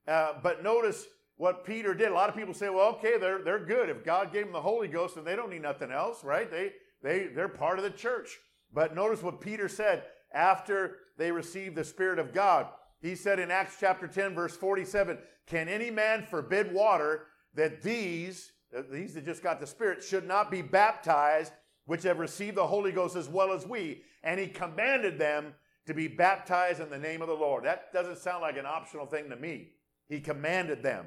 Uh, 0.08 0.32
but 0.42 0.64
notice 0.64 1.06
what 1.36 1.62
Peter 1.62 1.92
did. 1.92 2.10
A 2.10 2.14
lot 2.14 2.30
of 2.30 2.34
people 2.34 2.54
say, 2.54 2.70
"Well, 2.70 2.94
okay, 2.94 3.18
they're 3.18 3.42
they're 3.42 3.64
good. 3.66 3.90
If 3.90 4.02
God 4.02 4.32
gave 4.32 4.44
them 4.44 4.54
the 4.54 4.62
Holy 4.62 4.88
Ghost, 4.88 5.16
then 5.16 5.24
they 5.24 5.36
don't 5.36 5.50
need 5.50 5.60
nothing 5.60 5.92
else, 5.92 6.24
right? 6.24 6.50
They 6.50 6.72
they 7.02 7.26
they're 7.26 7.50
part 7.50 7.78
of 7.78 7.84
the 7.84 7.90
church." 7.90 8.38
But 8.72 8.94
notice 8.94 9.22
what 9.22 9.42
Peter 9.42 9.68
said 9.68 10.04
after 10.32 10.96
they 11.18 11.30
received 11.30 11.76
the 11.76 11.84
Spirit 11.84 12.18
of 12.18 12.32
God. 12.32 12.68
He 13.02 13.14
said 13.14 13.38
in 13.38 13.50
Acts 13.50 13.76
chapter 13.80 14.06
10, 14.06 14.34
verse 14.34 14.56
47, 14.56 15.18
Can 15.46 15.68
any 15.68 15.90
man 15.90 16.22
forbid 16.22 16.72
water 16.72 17.26
that 17.54 17.82
these, 17.82 18.52
these 18.90 19.14
that 19.14 19.24
just 19.24 19.42
got 19.42 19.58
the 19.58 19.66
Spirit, 19.66 20.04
should 20.04 20.28
not 20.28 20.50
be 20.50 20.62
baptized, 20.62 21.52
which 21.86 22.04
have 22.04 22.18
received 22.18 22.56
the 22.56 22.66
Holy 22.66 22.92
Ghost 22.92 23.16
as 23.16 23.28
well 23.28 23.52
as 23.52 23.66
we? 23.66 24.02
And 24.22 24.38
he 24.38 24.46
commanded 24.46 25.18
them 25.18 25.54
to 25.86 25.94
be 25.94 26.08
baptized 26.08 26.80
in 26.80 26.90
the 26.90 26.98
name 26.98 27.22
of 27.22 27.28
the 27.28 27.34
Lord. 27.34 27.64
That 27.64 27.92
doesn't 27.92 28.18
sound 28.18 28.42
like 28.42 28.56
an 28.56 28.66
optional 28.66 29.06
thing 29.06 29.30
to 29.30 29.36
me. 29.36 29.70
He 30.08 30.20
commanded 30.20 30.82
them. 30.82 31.06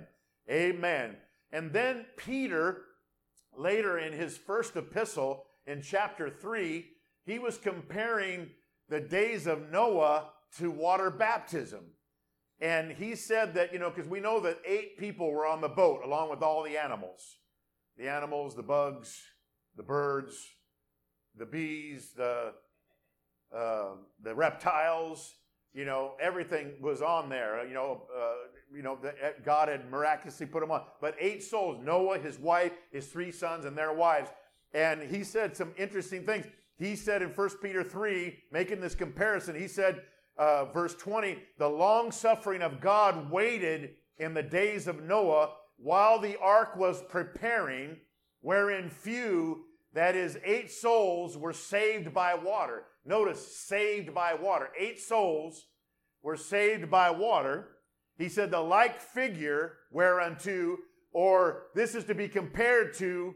Amen. 0.50 1.18
And 1.51 1.72
then 1.72 2.06
Peter, 2.18 2.82
later 3.56 3.98
in 3.98 4.13
his 4.13 4.38
first 4.38 4.75
epistle 4.75 5.46
in 5.68 5.82
chapter 5.82 6.30
3, 6.30 6.86
he 7.25 7.39
was 7.39 7.58
comparing 7.58 8.50
the 8.89 9.00
days 9.00 9.48
of 9.48 9.72
Noah 9.72 10.30
to 10.58 10.70
water 10.70 11.10
baptism. 11.10 11.86
And 12.60 12.92
he 12.92 13.15
said 13.15 13.53
that, 13.56 13.74
you 13.74 13.80
know, 13.80 13.89
because 13.89 14.10
we 14.10 14.20
know 14.20 14.39
that 14.42 14.60
eight 14.65 14.98
people 14.98 15.32
were 15.32 15.46
on 15.46 15.62
the 15.62 15.70
boat 15.70 16.01
along 16.03 16.30
with 16.30 16.42
all 16.42 16.63
the 16.63 16.77
animals 16.77 17.38
the 17.96 18.10
animals, 18.10 18.56
the 18.56 18.63
bugs, 18.63 19.22
the 19.75 19.84
birds, 19.84 20.36
the 21.38 21.46
bees, 21.46 22.13
the 22.18 22.53
uh, 23.55 23.91
the 24.22 24.33
reptiles, 24.33 25.36
you 25.74 25.86
know, 25.86 26.13
everything 26.19 26.74
was 26.81 27.01
on 27.01 27.29
there. 27.29 27.65
You 27.67 27.74
know, 27.74 28.03
uh, 28.15 28.33
you 28.75 28.83
know, 28.83 28.98
the, 29.01 29.10
uh, 29.10 29.31
God 29.43 29.69
had 29.69 29.89
miraculously 29.89 30.45
put 30.45 30.62
them 30.62 30.72
on. 30.72 30.83
But 31.01 31.15
eight 31.19 31.43
souls: 31.43 31.79
Noah, 31.83 32.19
his 32.19 32.39
wife, 32.39 32.74
his 32.91 33.07
three 33.07 33.31
sons, 33.31 33.65
and 33.65 33.77
their 33.77 33.93
wives. 33.93 34.29
And 34.74 35.01
he 35.03 35.24
said 35.24 35.55
some 35.55 35.72
interesting 35.77 36.25
things. 36.25 36.45
He 36.77 36.95
said 36.95 37.22
in 37.22 37.29
1 37.29 37.50
Peter 37.62 37.83
3, 37.83 38.36
making 38.51 38.81
this 38.81 38.95
comparison, 38.95 39.55
he 39.55 39.67
said, 39.67 40.01
uh, 40.38 40.65
verse 40.65 40.95
20, 40.95 41.38
the 41.60 41.67
long 41.69 42.12
suffering 42.12 42.63
of 42.63 42.81
God 42.81 43.29
waited 43.29 43.91
in 44.17 44.33
the 44.33 44.43
days 44.43 44.88
of 44.88 45.03
Noah 45.03 45.51
while 45.77 46.19
the 46.19 46.39
ark 46.39 46.75
was 46.75 47.03
preparing, 47.10 47.98
wherein 48.41 48.89
few, 48.89 49.65
that 49.93 50.15
is, 50.15 50.38
eight 50.43 50.72
souls, 50.72 51.38
were 51.38 51.53
saved 51.53 52.13
by 52.13 52.33
water. 52.33 52.86
Notice, 53.05 53.57
saved 53.57 54.13
by 54.13 54.33
water. 54.33 54.69
Eight 54.79 55.00
souls 55.00 55.67
were 56.22 56.38
saved 56.38 56.89
by 56.89 57.12
water. 57.12 57.69
He 58.17 58.29
said, 58.29 58.51
the 58.51 58.62
like 58.62 59.01
figure 59.01 59.74
whereunto, 59.91 60.77
or 61.12 61.63
this 61.75 61.95
is 61.95 62.05
to 62.05 62.15
be 62.15 62.27
compared 62.27 62.93
to, 62.95 63.36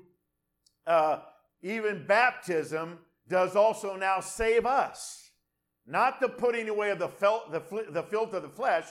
uh, 0.85 1.19
even 1.61 2.05
baptism 2.07 2.99
does 3.27 3.55
also 3.55 3.95
now 3.95 4.19
save 4.21 4.65
us. 4.65 5.31
Not 5.85 6.19
the 6.21 6.29
putting 6.29 6.69
away 6.69 6.91
of 6.91 6.99
the, 6.99 7.09
fel- 7.09 7.45
the, 7.51 7.61
fl- 7.61 7.91
the 7.91 8.03
filth 8.03 8.33
of 8.33 8.43
the 8.43 8.49
flesh, 8.49 8.85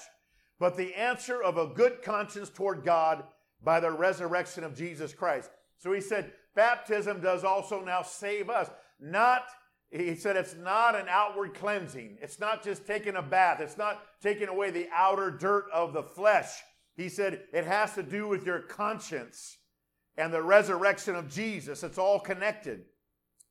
but 0.59 0.77
the 0.77 0.95
answer 0.95 1.43
of 1.43 1.57
a 1.57 1.67
good 1.67 2.03
conscience 2.03 2.51
toward 2.51 2.85
God 2.85 3.25
by 3.63 3.81
the 3.81 3.91
resurrection 3.91 4.65
of 4.65 4.75
Jesus 4.77 5.15
Christ. 5.15 5.51
So 5.79 5.93
he 5.93 6.01
said, 6.01 6.33
baptism 6.55 7.21
does 7.21 7.45
also 7.45 7.83
now 7.83 8.03
save 8.03 8.51
us. 8.51 8.71
Not 9.01 9.43
he 9.91 10.17
said 10.17 10.37
it's 10.37 10.57
not 10.57 10.97
an 10.97 11.07
outward 11.09 11.55
cleansing. 11.55 12.19
It's 12.21 12.41
not 12.41 12.65
just 12.65 12.87
taking 12.87 13.17
a 13.17 13.23
bath. 13.23 13.61
It's 13.61 13.79
not 13.79 14.03
taking 14.21 14.49
away 14.49 14.71
the 14.71 14.89
outer 14.93 15.31
dirt 15.31 15.67
of 15.73 15.93
the 15.93 16.03
flesh. 16.03 16.51
He 16.97 17.09
said 17.09 17.45
it 17.53 17.65
has 17.65 17.95
to 17.95 18.03
do 18.03 18.27
with 18.27 18.45
your 18.45 18.61
conscience 18.61 19.59
and 20.17 20.33
the 20.33 20.43
resurrection 20.43 21.15
of 21.15 21.31
Jesus. 21.31 21.83
It's 21.83 21.99
all 21.99 22.19
connected. 22.19 22.85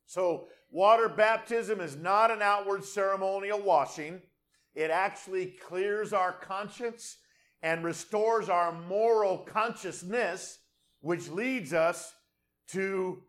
So, 0.06 0.48
water 0.70 1.08
baptism 1.08 1.80
is 1.80 1.96
not 1.96 2.30
an 2.30 2.42
outward 2.42 2.84
ceremonial 2.84 3.60
washing. 3.60 4.20
It 4.74 4.90
actually 4.90 5.56
clears 5.66 6.12
our 6.12 6.32
conscience 6.32 7.16
and 7.62 7.82
restores 7.82 8.48
our 8.48 8.72
moral 8.72 9.38
consciousness, 9.38 10.58
which 11.00 11.28
leads 11.28 11.72
us 11.72 12.12
to 12.68 13.22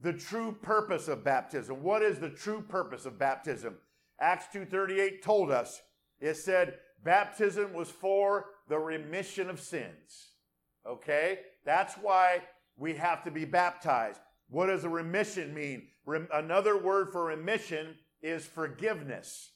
the 0.00 0.12
true 0.12 0.52
purpose 0.52 1.08
of 1.08 1.24
baptism. 1.24 1.82
What 1.82 2.02
is 2.02 2.18
the 2.18 2.30
true 2.30 2.62
purpose 2.62 3.06
of 3.06 3.18
baptism? 3.18 3.78
Acts 4.20 4.46
2:38 4.52 5.22
told 5.22 5.50
us. 5.50 5.80
It 6.20 6.34
said 6.34 6.78
baptism 7.02 7.72
was 7.72 7.90
for 7.90 8.46
the 8.68 8.78
remission 8.78 9.48
of 9.48 9.60
sins. 9.60 10.32
Okay? 10.86 11.40
That's 11.64 11.94
why 11.94 12.42
we 12.76 12.94
have 12.94 13.24
to 13.24 13.30
be 13.30 13.44
baptized. 13.44 14.20
What 14.48 14.66
does 14.66 14.84
a 14.84 14.88
remission 14.88 15.54
mean? 15.54 15.88
Rem- 16.04 16.28
another 16.32 16.76
word 16.76 17.12
for 17.12 17.24
remission 17.24 17.96
is 18.22 18.46
forgiveness. 18.46 19.52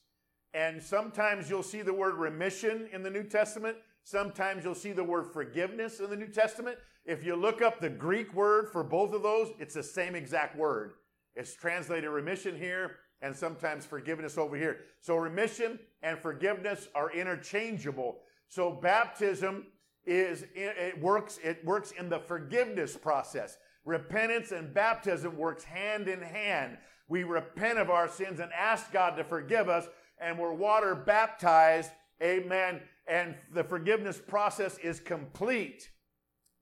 And 0.55 0.83
sometimes 0.83 1.49
you'll 1.49 1.63
see 1.63 1.83
the 1.83 1.95
word 1.95 2.15
remission 2.15 2.89
in 2.93 3.03
the 3.03 3.11
New 3.11 3.25
Testament. 3.25 3.79
Sometimes 4.05 4.65
you'll 4.65 4.75
see 4.75 4.93
the 4.93 5.05
word 5.05 5.27
forgiveness 5.33 6.01
in 6.01 6.11
the 6.11 6.17
New 6.17 6.29
Testament. 6.29 6.79
If 7.05 7.25
you 7.25 7.37
look 7.37 7.63
up 7.63 7.81
the 7.81 7.91
Greek 7.91 8.35
word 8.35 8.69
for 8.69 8.83
both 8.83 9.13
of 9.15 9.23
those, 9.23 9.53
it's 9.59 9.75
the 9.75 9.83
same 9.83 10.15
exact 10.15 10.57
word. 10.57 10.95
It's 11.35 11.55
translated 11.55 12.11
remission 12.11 12.57
here 12.57 12.97
and 13.23 13.35
sometimes 13.35 13.87
forgiveness 13.87 14.37
over 14.37 14.57
here. 14.57 14.81
So 15.01 15.17
remission 15.17 15.79
and 16.03 16.19
forgiveness 16.19 16.89
are 16.95 17.13
interchangeable. 17.13 18.19
So 18.49 18.71
baptism 18.71 19.67
is 20.05 20.45
it 20.55 21.01
works 21.01 21.39
it 21.43 21.65
works 21.65 21.93
in 21.93 22.09
the 22.09 22.19
forgiveness 22.19 22.97
process. 22.97 23.57
Repentance 23.85 24.53
and 24.53 24.75
baptism 24.75 25.37
works 25.37 25.65
hand 25.65 26.09
in 26.09 26.21
hand. 26.21 26.79
We 27.09 27.25
repent 27.25 27.79
of 27.79 27.91
our 27.91 28.09
sins 28.09 28.41
and 28.41 28.53
ask 28.53 28.93
God 28.93 29.17
to 29.17 29.25
forgive 29.25 29.69
us, 29.69 29.87
and 30.21 30.39
we're 30.39 30.53
water 30.53 30.95
baptized. 30.95 31.91
Amen. 32.23 32.81
And 33.07 33.35
the 33.53 33.65
forgiveness 33.65 34.19
process 34.19 34.79
is 34.79 35.01
complete 35.01 35.91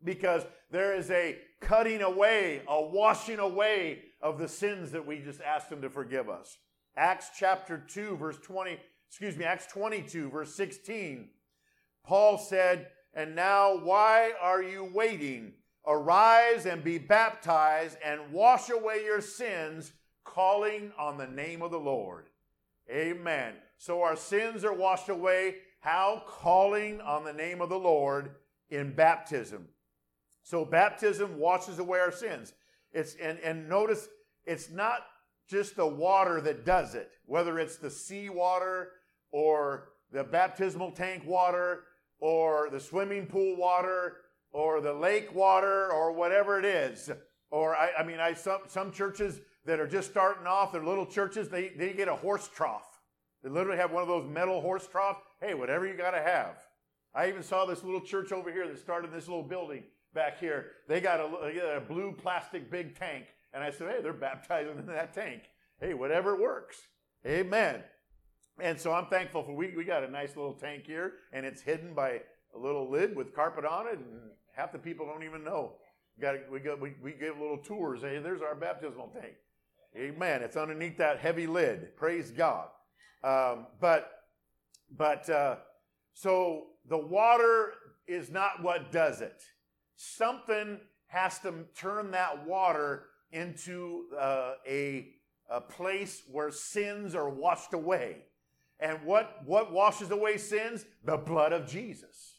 because 0.03 0.45
there 0.71 0.95
is 0.95 1.11
a 1.11 1.39
cutting 1.61 2.03
away, 2.03 2.63
a 2.69 2.83
washing 2.83 3.39
away 3.39 4.03
of 4.23 4.39
the 4.39 4.49
sins 4.49 4.93
that 4.93 5.07
we 5.07 5.19
just 5.19 5.41
asked 5.41 5.71
Him 5.71 5.83
to 5.83 5.91
forgive 5.91 6.29
us. 6.29 6.59
Acts 6.97 7.31
chapter 7.39 7.79
2, 7.79 8.17
verse 8.17 8.39
20, 8.39 8.79
excuse 9.09 9.37
me, 9.37 9.45
Acts 9.45 9.67
22, 9.67 10.31
verse 10.31 10.55
16. 10.55 11.29
Paul 12.05 12.39
said, 12.39 12.89
And 13.15 13.35
now 13.35 13.77
why 13.77 14.33
are 14.41 14.63
you 14.63 14.91
waiting? 14.93 15.53
Arise 15.87 16.67
and 16.67 16.85
be 16.85 16.99
baptized 16.99 17.97
and 18.05 18.33
wash 18.33 18.71
away 18.71 19.05
your 19.05 19.21
sins, 19.21 19.93
calling 20.25 20.93
on 20.99 21.17
the 21.17 21.27
name 21.27 21.63
of 21.63 21.71
the 21.71 21.79
Lord. 21.79 22.27
Amen. 22.91 23.55
So 23.79 24.03
our 24.03 24.17
sins 24.17 24.65
are 24.65 24.75
washed 24.75 25.09
away. 25.09 25.57
How? 25.81 26.23
Calling 26.27 27.01
on 27.01 27.25
the 27.25 27.33
name 27.33 27.61
of 27.61 27.69
the 27.69 27.79
Lord 27.79 28.37
in 28.71 28.93
baptism. 28.93 29.67
So 30.43 30.65
baptism 30.65 31.39
washes 31.39 31.79
away 31.79 32.01
our 32.01 32.13
sins. 32.13 32.53
It's 32.93 33.15
and, 33.21 33.39
and 33.41 33.69
notice 33.69 34.09
it's 34.45 34.71
not 34.71 35.01
just 35.49 35.77
the 35.77 35.87
water 35.87 36.41
that 36.41 36.65
does 36.65 36.95
it, 36.95 37.11
whether 37.27 37.59
it's 37.59 37.77
the 37.77 37.91
sea 37.91 38.29
water 38.29 38.93
or 39.33 39.89
the 40.13 40.25
baptismal 40.25 40.93
tank 40.93 41.25
water 41.27 41.85
or 42.21 42.69
the 42.71 42.81
swimming 42.81 43.27
pool 43.27 43.57
water 43.57 44.19
or 44.53 44.81
the 44.81 44.93
lake 44.93 45.35
water 45.35 45.93
or 45.93 46.13
whatever 46.13 46.59
it 46.59 46.65
is. 46.65 47.11
Or 47.51 47.77
I, 47.77 47.91
I 47.99 48.05
mean, 48.05 48.21
I 48.21 48.35
some 48.35 48.61
some 48.67 48.93
churches 48.93 49.41
that 49.65 49.81
are 49.81 49.87
just 49.87 50.11
starting 50.11 50.47
off, 50.47 50.73
they're 50.73 50.85
little 50.85 51.07
churches, 51.07 51.49
they, 51.49 51.69
they 51.69 51.93
get 51.93 52.09
a 52.09 52.17
horse 52.17 52.49
trough. 52.49 52.90
They 53.43 53.51
literally 53.51 53.79
have 53.79 53.93
one 53.93 54.03
of 54.03 54.09
those 54.09 54.29
metal 54.29 54.61
horse 54.61 54.87
troughs. 54.87 55.21
Hey, 55.41 55.55
whatever 55.55 55.87
you 55.87 55.97
got 55.97 56.13
to 56.13 56.21
have. 56.21 56.57
I 57.15 57.29
even 57.29 57.43
saw 57.43 57.65
this 57.65 57.83
little 57.83 58.01
church 58.01 58.33
over 58.33 58.53
here 58.53 58.69
that 58.69 58.79
started 58.79 59.13
this 59.13 59.27
little 59.27 59.43
building 59.43 59.85
back 60.15 60.39
here. 60.39 60.73
They 60.89 61.01
got 61.01 61.21
a, 61.21 61.77
a 61.77 61.81
blue 61.81 62.13
plastic 62.13 62.71
big 62.71 62.99
tank. 62.99 63.27
And 63.53 63.65
I 63.65 63.71
said, 63.71 63.89
hey, 63.89 64.03
they're 64.03 64.13
baptizing 64.13 64.79
in 64.79 64.87
that 64.87 65.13
tank. 65.13 65.43
Hey, 65.81 65.95
whatever 65.95 66.41
works. 66.41 66.77
Amen. 67.27 67.83
And 68.61 68.79
so 68.79 68.93
I'm 68.93 69.07
thankful 69.07 69.43
for 69.43 69.55
we, 69.55 69.75
we 69.75 69.85
got 69.85 70.05
a 70.05 70.11
nice 70.11 70.37
little 70.37 70.53
tank 70.53 70.85
here, 70.87 71.15
and 71.33 71.47
it's 71.47 71.63
hidden 71.63 71.95
by 71.95 72.21
a 72.55 72.59
little 72.59 72.91
lid 72.91 73.17
with 73.17 73.35
carpet 73.35 73.65
on 73.65 73.87
it, 73.87 73.95
and 73.95 74.31
half 74.53 74.73
the 74.73 74.79
people 74.79 75.07
don't 75.07 75.23
even 75.23 75.43
know. 75.43 75.73
We 76.17 76.23
got 76.23 76.51
we 76.51 76.61
got 76.61 76.81
we, 76.81 76.95
we 77.03 77.13
give 77.13 77.39
little 77.39 77.59
tours. 77.59 78.03
Hey, 78.03 78.19
there's 78.19 78.43
our 78.43 78.55
baptismal 78.55 79.13
tank. 79.19 79.35
Amen. 79.97 80.43
It's 80.43 80.57
underneath 80.57 80.99
that 80.99 81.19
heavy 81.19 81.47
lid. 81.47 81.97
Praise 81.97 82.31
God. 82.31 82.69
Um, 83.23 83.67
but 83.81 84.11
but 84.97 85.29
uh, 85.29 85.57
so 86.15 86.65
the 86.89 86.99
water 86.99 87.73
is 88.07 88.31
not 88.31 88.63
what 88.63 88.91
does 88.91 89.21
it. 89.21 89.43
Something 89.97 90.79
has 91.07 91.39
to 91.41 91.53
turn 91.77 92.11
that 92.13 92.47
water 92.47 93.07
into 93.33 94.07
uh, 94.19 94.53
a, 94.67 95.09
a 95.49 95.61
place 95.61 96.23
where 96.31 96.51
sins 96.51 97.15
are 97.15 97.29
washed 97.29 97.75
away. 97.75 98.19
And 98.79 98.99
what, 99.05 99.41
what 99.45 99.73
washes 99.73 100.11
away 100.11 100.39
sins? 100.39 100.87
The 101.05 101.17
blood 101.17 101.53
of 101.53 101.69
Jesus. 101.69 102.37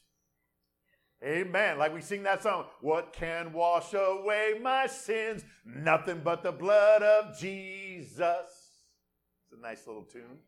Amen. 1.23 1.77
Like 1.77 1.93
we 1.93 2.01
sing 2.01 2.23
that 2.23 2.41
song, 2.41 2.65
What 2.81 3.13
can 3.13 3.53
wash 3.53 3.93
away 3.93 4.59
my 4.59 4.87
sins? 4.87 5.43
Nothing 5.65 6.21
but 6.23 6.41
the 6.41 6.51
blood 6.51 7.03
of 7.03 7.37
Jesus. 7.37 8.19
It's 8.19 9.53
a 9.55 9.61
nice 9.61 9.85
little 9.85 10.03
tune. 10.03 10.39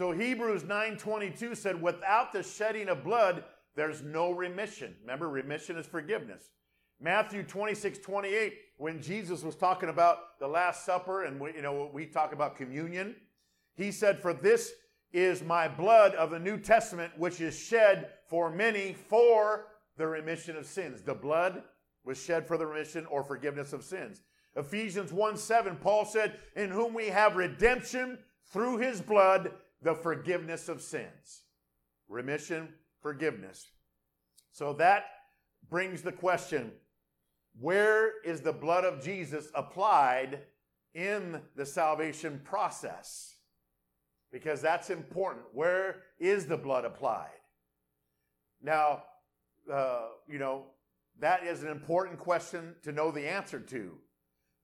So 0.00 0.12
Hebrews 0.12 0.62
9:22 0.62 1.54
said, 1.54 1.82
Without 1.82 2.32
the 2.32 2.42
shedding 2.42 2.88
of 2.88 3.04
blood, 3.04 3.44
there's 3.76 4.00
no 4.00 4.30
remission. 4.30 4.96
Remember, 5.02 5.28
remission 5.28 5.76
is 5.76 5.84
forgiveness. 5.84 6.52
Matthew 7.02 7.42
26, 7.42 7.98
28, 7.98 8.54
when 8.78 9.02
Jesus 9.02 9.42
was 9.42 9.56
talking 9.56 9.90
about 9.90 10.38
the 10.38 10.48
Last 10.48 10.86
Supper, 10.86 11.24
and 11.24 11.38
we, 11.38 11.52
you 11.52 11.60
know, 11.60 11.90
we 11.92 12.06
talk 12.06 12.32
about 12.32 12.56
communion, 12.56 13.14
he 13.74 13.92
said, 13.92 14.18
For 14.18 14.32
this 14.32 14.72
is 15.12 15.42
my 15.42 15.68
blood 15.68 16.14
of 16.14 16.30
the 16.30 16.38
New 16.38 16.56
Testament, 16.56 17.12
which 17.18 17.42
is 17.42 17.58
shed 17.58 18.08
for 18.26 18.48
many 18.48 18.94
for 18.94 19.66
the 19.98 20.06
remission 20.06 20.56
of 20.56 20.64
sins. 20.64 21.02
The 21.02 21.12
blood 21.12 21.62
was 22.06 22.18
shed 22.18 22.48
for 22.48 22.56
the 22.56 22.64
remission 22.64 23.04
or 23.04 23.22
forgiveness 23.22 23.74
of 23.74 23.84
sins. 23.84 24.22
Ephesians 24.56 25.12
1 25.12 25.36
7, 25.36 25.76
Paul 25.76 26.06
said, 26.06 26.38
In 26.56 26.70
whom 26.70 26.94
we 26.94 27.08
have 27.08 27.36
redemption 27.36 28.16
through 28.50 28.78
his 28.78 29.02
blood, 29.02 29.52
the 29.82 29.94
forgiveness 29.94 30.68
of 30.68 30.82
sins. 30.82 31.44
Remission, 32.08 32.68
forgiveness. 33.00 33.70
So 34.52 34.72
that 34.74 35.04
brings 35.68 36.02
the 36.02 36.12
question 36.12 36.72
where 37.58 38.20
is 38.22 38.40
the 38.40 38.52
blood 38.52 38.84
of 38.84 39.02
Jesus 39.02 39.48
applied 39.54 40.40
in 40.94 41.40
the 41.56 41.66
salvation 41.66 42.40
process? 42.44 43.34
Because 44.32 44.62
that's 44.62 44.90
important. 44.90 45.46
Where 45.52 46.02
is 46.18 46.46
the 46.46 46.56
blood 46.56 46.84
applied? 46.84 47.30
Now, 48.62 49.04
uh, 49.70 50.08
you 50.28 50.38
know, 50.38 50.66
that 51.18 51.44
is 51.44 51.62
an 51.62 51.70
important 51.70 52.18
question 52.18 52.74
to 52.82 52.92
know 52.92 53.10
the 53.10 53.28
answer 53.28 53.60
to 53.60 53.98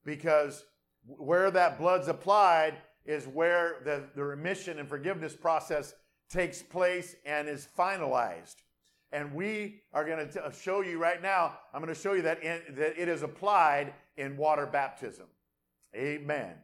because 0.05 0.63
where 1.05 1.51
that 1.51 1.77
blood's 1.77 2.07
applied 2.07 2.75
is 3.07 3.25
where 3.25 3.77
the, 3.85 4.03
the 4.15 4.23
remission 4.23 4.79
and 4.79 4.87
forgiveness 4.87 5.35
process 5.35 5.95
takes 6.29 6.61
place 6.61 7.15
and 7.25 7.47
is 7.47 7.67
finalized. 7.77 8.57
And 9.13 9.33
we 9.33 9.81
are 9.93 10.03
going 10.05 10.29
to 10.29 10.45
uh, 10.45 10.51
show 10.51 10.81
you 10.81 10.99
right 10.99 11.21
now, 11.21 11.57
I'm 11.73 11.81
going 11.81 11.93
to 11.93 11.99
show 11.99 12.13
you 12.13 12.21
that, 12.23 12.43
in, 12.43 12.61
that 12.75 13.01
it 13.01 13.07
is 13.07 13.23
applied 13.23 13.93
in 14.17 14.35
water 14.35 14.65
baptism. 14.65 15.27
Amen. 15.95 16.55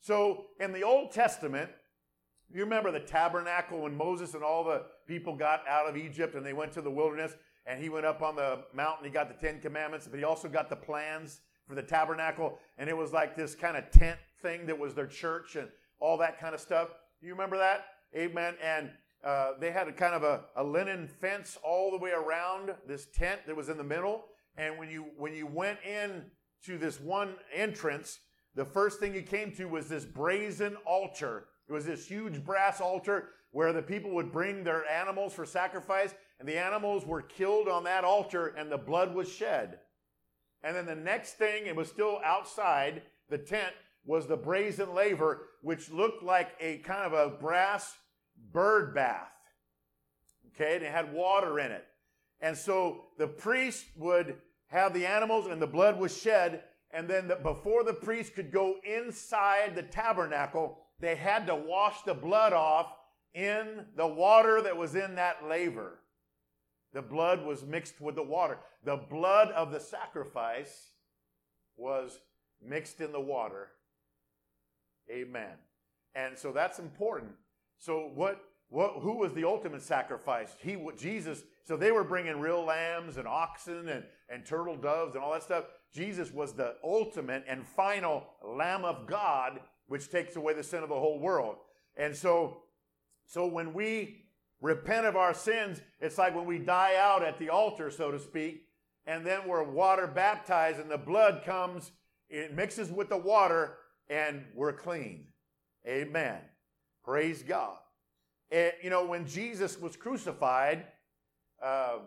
So 0.00 0.46
in 0.58 0.72
the 0.72 0.82
Old 0.82 1.12
Testament, 1.12 1.70
you 2.52 2.62
remember 2.62 2.90
the 2.90 3.00
tabernacle 3.00 3.82
when 3.82 3.96
Moses 3.96 4.34
and 4.34 4.42
all 4.42 4.64
the 4.64 4.84
people 5.06 5.36
got 5.36 5.66
out 5.68 5.86
of 5.86 5.96
Egypt 5.96 6.34
and 6.34 6.44
they 6.44 6.54
went 6.54 6.72
to 6.72 6.80
the 6.80 6.90
wilderness 6.90 7.34
and 7.66 7.80
he 7.80 7.90
went 7.90 8.06
up 8.06 8.22
on 8.22 8.34
the 8.34 8.64
mountain, 8.74 9.04
he 9.04 9.10
got 9.10 9.28
the 9.28 9.46
Ten 9.46 9.60
Commandments, 9.60 10.08
but 10.08 10.18
he 10.18 10.24
also 10.24 10.48
got 10.48 10.70
the 10.70 10.76
plans 10.76 11.42
for 11.68 11.74
the 11.74 11.82
tabernacle. 11.82 12.58
And 12.78 12.88
it 12.88 12.96
was 12.96 13.12
like 13.12 13.36
this 13.36 13.54
kind 13.54 13.76
of 13.76 13.90
tent 13.90 14.18
thing 14.40 14.66
that 14.66 14.78
was 14.78 14.94
their 14.94 15.06
church 15.06 15.56
and 15.56 15.68
all 16.02 16.18
that 16.18 16.38
kind 16.38 16.54
of 16.54 16.60
stuff. 16.60 16.88
Do 17.20 17.26
you 17.26 17.32
remember 17.32 17.56
that? 17.56 17.86
Amen. 18.14 18.54
And 18.62 18.90
uh, 19.24 19.52
they 19.60 19.70
had 19.70 19.86
a 19.86 19.92
kind 19.92 20.14
of 20.14 20.24
a, 20.24 20.42
a 20.56 20.64
linen 20.64 21.06
fence 21.06 21.56
all 21.62 21.92
the 21.92 21.98
way 21.98 22.10
around 22.10 22.74
this 22.88 23.06
tent 23.14 23.42
that 23.46 23.56
was 23.56 23.68
in 23.68 23.78
the 23.78 23.84
middle. 23.84 24.24
And 24.56 24.76
when 24.76 24.90
you 24.90 25.06
when 25.16 25.32
you 25.32 25.46
went 25.46 25.78
in 25.82 26.24
to 26.66 26.76
this 26.76 27.00
one 27.00 27.36
entrance, 27.54 28.18
the 28.54 28.64
first 28.64 28.98
thing 28.98 29.14
you 29.14 29.22
came 29.22 29.52
to 29.52 29.66
was 29.66 29.88
this 29.88 30.04
brazen 30.04 30.76
altar. 30.84 31.46
It 31.68 31.72
was 31.72 31.86
this 31.86 32.06
huge 32.06 32.44
brass 32.44 32.80
altar 32.80 33.30
where 33.52 33.72
the 33.72 33.82
people 33.82 34.10
would 34.10 34.32
bring 34.32 34.64
their 34.64 34.88
animals 34.90 35.32
for 35.32 35.46
sacrifice, 35.46 36.14
and 36.40 36.48
the 36.48 36.58
animals 36.58 37.06
were 37.06 37.22
killed 37.22 37.68
on 37.68 37.84
that 37.84 38.02
altar, 38.02 38.48
and 38.58 38.72
the 38.72 38.78
blood 38.78 39.14
was 39.14 39.30
shed. 39.30 39.78
And 40.64 40.74
then 40.74 40.86
the 40.86 40.94
next 40.94 41.34
thing, 41.34 41.66
it 41.66 41.76
was 41.76 41.88
still 41.88 42.20
outside 42.24 43.02
the 43.28 43.38
tent, 43.38 43.72
was 44.04 44.26
the 44.26 44.36
brazen 44.36 44.94
laver, 44.94 45.48
which 45.62 45.90
looked 45.90 46.22
like 46.22 46.52
a 46.60 46.78
kind 46.78 47.02
of 47.02 47.12
a 47.12 47.36
brass 47.36 47.96
bird 48.52 48.94
bath. 48.94 49.28
Okay, 50.54 50.76
and 50.76 50.84
it 50.84 50.92
had 50.92 51.12
water 51.12 51.58
in 51.60 51.70
it. 51.72 51.84
And 52.40 52.56
so 52.56 53.04
the 53.18 53.28
priest 53.28 53.86
would 53.96 54.36
have 54.66 54.92
the 54.92 55.06
animals 55.06 55.46
and 55.46 55.62
the 55.62 55.66
blood 55.66 55.98
was 55.98 56.16
shed. 56.16 56.64
And 56.90 57.08
then 57.08 57.28
the, 57.28 57.36
before 57.36 57.84
the 57.84 57.94
priest 57.94 58.34
could 58.34 58.52
go 58.52 58.76
inside 58.84 59.74
the 59.74 59.82
tabernacle, 59.82 60.78
they 61.00 61.14
had 61.14 61.46
to 61.46 61.54
wash 61.54 62.02
the 62.02 62.14
blood 62.14 62.52
off 62.52 62.92
in 63.34 63.86
the 63.96 64.06
water 64.06 64.60
that 64.60 64.76
was 64.76 64.94
in 64.94 65.14
that 65.14 65.46
laver. 65.48 66.00
The 66.92 67.02
blood 67.02 67.46
was 67.46 67.64
mixed 67.64 68.00
with 68.00 68.16
the 68.16 68.22
water. 68.22 68.58
The 68.84 68.96
blood 68.96 69.48
of 69.52 69.72
the 69.72 69.80
sacrifice 69.80 70.90
was 71.76 72.18
mixed 72.62 73.00
in 73.00 73.12
the 73.12 73.20
water. 73.20 73.70
Amen. 75.10 75.56
And 76.14 76.38
so 76.38 76.52
that's 76.52 76.78
important. 76.78 77.32
So 77.78 78.10
what? 78.14 78.40
What? 78.68 78.94
Who 79.00 79.18
was 79.18 79.34
the 79.34 79.44
ultimate 79.44 79.82
sacrifice? 79.82 80.54
He, 80.62 80.78
Jesus. 80.98 81.42
So 81.64 81.76
they 81.76 81.92
were 81.92 82.04
bringing 82.04 82.40
real 82.40 82.64
lambs 82.64 83.16
and 83.16 83.28
oxen 83.28 83.88
and 83.88 84.04
and 84.32 84.46
turtle 84.46 84.76
doves 84.76 85.14
and 85.14 85.22
all 85.22 85.32
that 85.32 85.42
stuff. 85.42 85.64
Jesus 85.92 86.32
was 86.32 86.54
the 86.54 86.76
ultimate 86.82 87.44
and 87.46 87.66
final 87.66 88.24
Lamb 88.42 88.84
of 88.84 89.06
God, 89.06 89.60
which 89.86 90.10
takes 90.10 90.36
away 90.36 90.54
the 90.54 90.62
sin 90.62 90.82
of 90.82 90.88
the 90.88 90.94
whole 90.94 91.20
world. 91.20 91.56
And 91.96 92.16
so, 92.16 92.62
so 93.26 93.46
when 93.46 93.74
we 93.74 94.24
repent 94.62 95.04
of 95.04 95.16
our 95.16 95.34
sins, 95.34 95.82
it's 96.00 96.16
like 96.16 96.34
when 96.34 96.46
we 96.46 96.58
die 96.58 96.96
out 96.96 97.22
at 97.22 97.38
the 97.38 97.50
altar, 97.50 97.90
so 97.90 98.10
to 98.10 98.18
speak, 98.18 98.62
and 99.06 99.26
then 99.26 99.40
we're 99.46 99.64
water 99.64 100.06
baptized 100.06 100.80
and 100.80 100.90
the 100.90 100.96
blood 100.96 101.42
comes, 101.44 101.92
it 102.30 102.54
mixes 102.54 102.90
with 102.90 103.10
the 103.10 103.18
water, 103.18 103.76
and 104.12 104.44
we're 104.54 104.74
clean. 104.74 105.24
Amen. 105.86 106.38
Praise 107.02 107.42
God. 107.42 107.78
And, 108.50 108.72
you 108.82 108.90
know, 108.90 109.06
when 109.06 109.26
Jesus 109.26 109.80
was 109.80 109.96
crucified, 109.96 110.84
uh, 111.64 112.00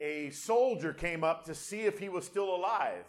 a 0.00 0.30
soldier 0.30 0.94
came 0.94 1.22
up 1.22 1.44
to 1.44 1.54
see 1.54 1.82
if 1.82 1.98
he 1.98 2.08
was 2.08 2.24
still 2.24 2.54
alive, 2.54 3.04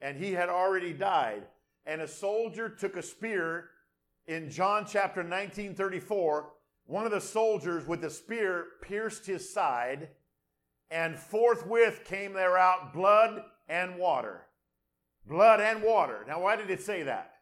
and 0.00 0.16
he 0.16 0.32
had 0.32 0.48
already 0.48 0.92
died. 0.92 1.44
And 1.86 2.00
a 2.00 2.08
soldier 2.08 2.68
took 2.68 2.96
a 2.96 3.02
spear 3.02 3.68
in 4.26 4.50
John 4.50 4.84
chapter 4.84 5.22
19 5.22 5.74
34. 5.74 6.50
One 6.86 7.06
of 7.06 7.12
the 7.12 7.20
soldiers 7.20 7.86
with 7.86 8.00
the 8.00 8.10
spear 8.10 8.66
pierced 8.82 9.26
his 9.26 9.52
side, 9.52 10.08
and 10.90 11.16
forthwith 11.16 12.02
came 12.04 12.32
there 12.32 12.58
out 12.58 12.92
blood 12.92 13.44
and 13.68 13.96
water. 13.96 14.46
Blood 15.26 15.60
and 15.60 15.82
water. 15.82 16.24
Now, 16.26 16.42
why 16.42 16.56
did 16.56 16.70
it 16.70 16.82
say 16.82 17.02
that? 17.04 17.32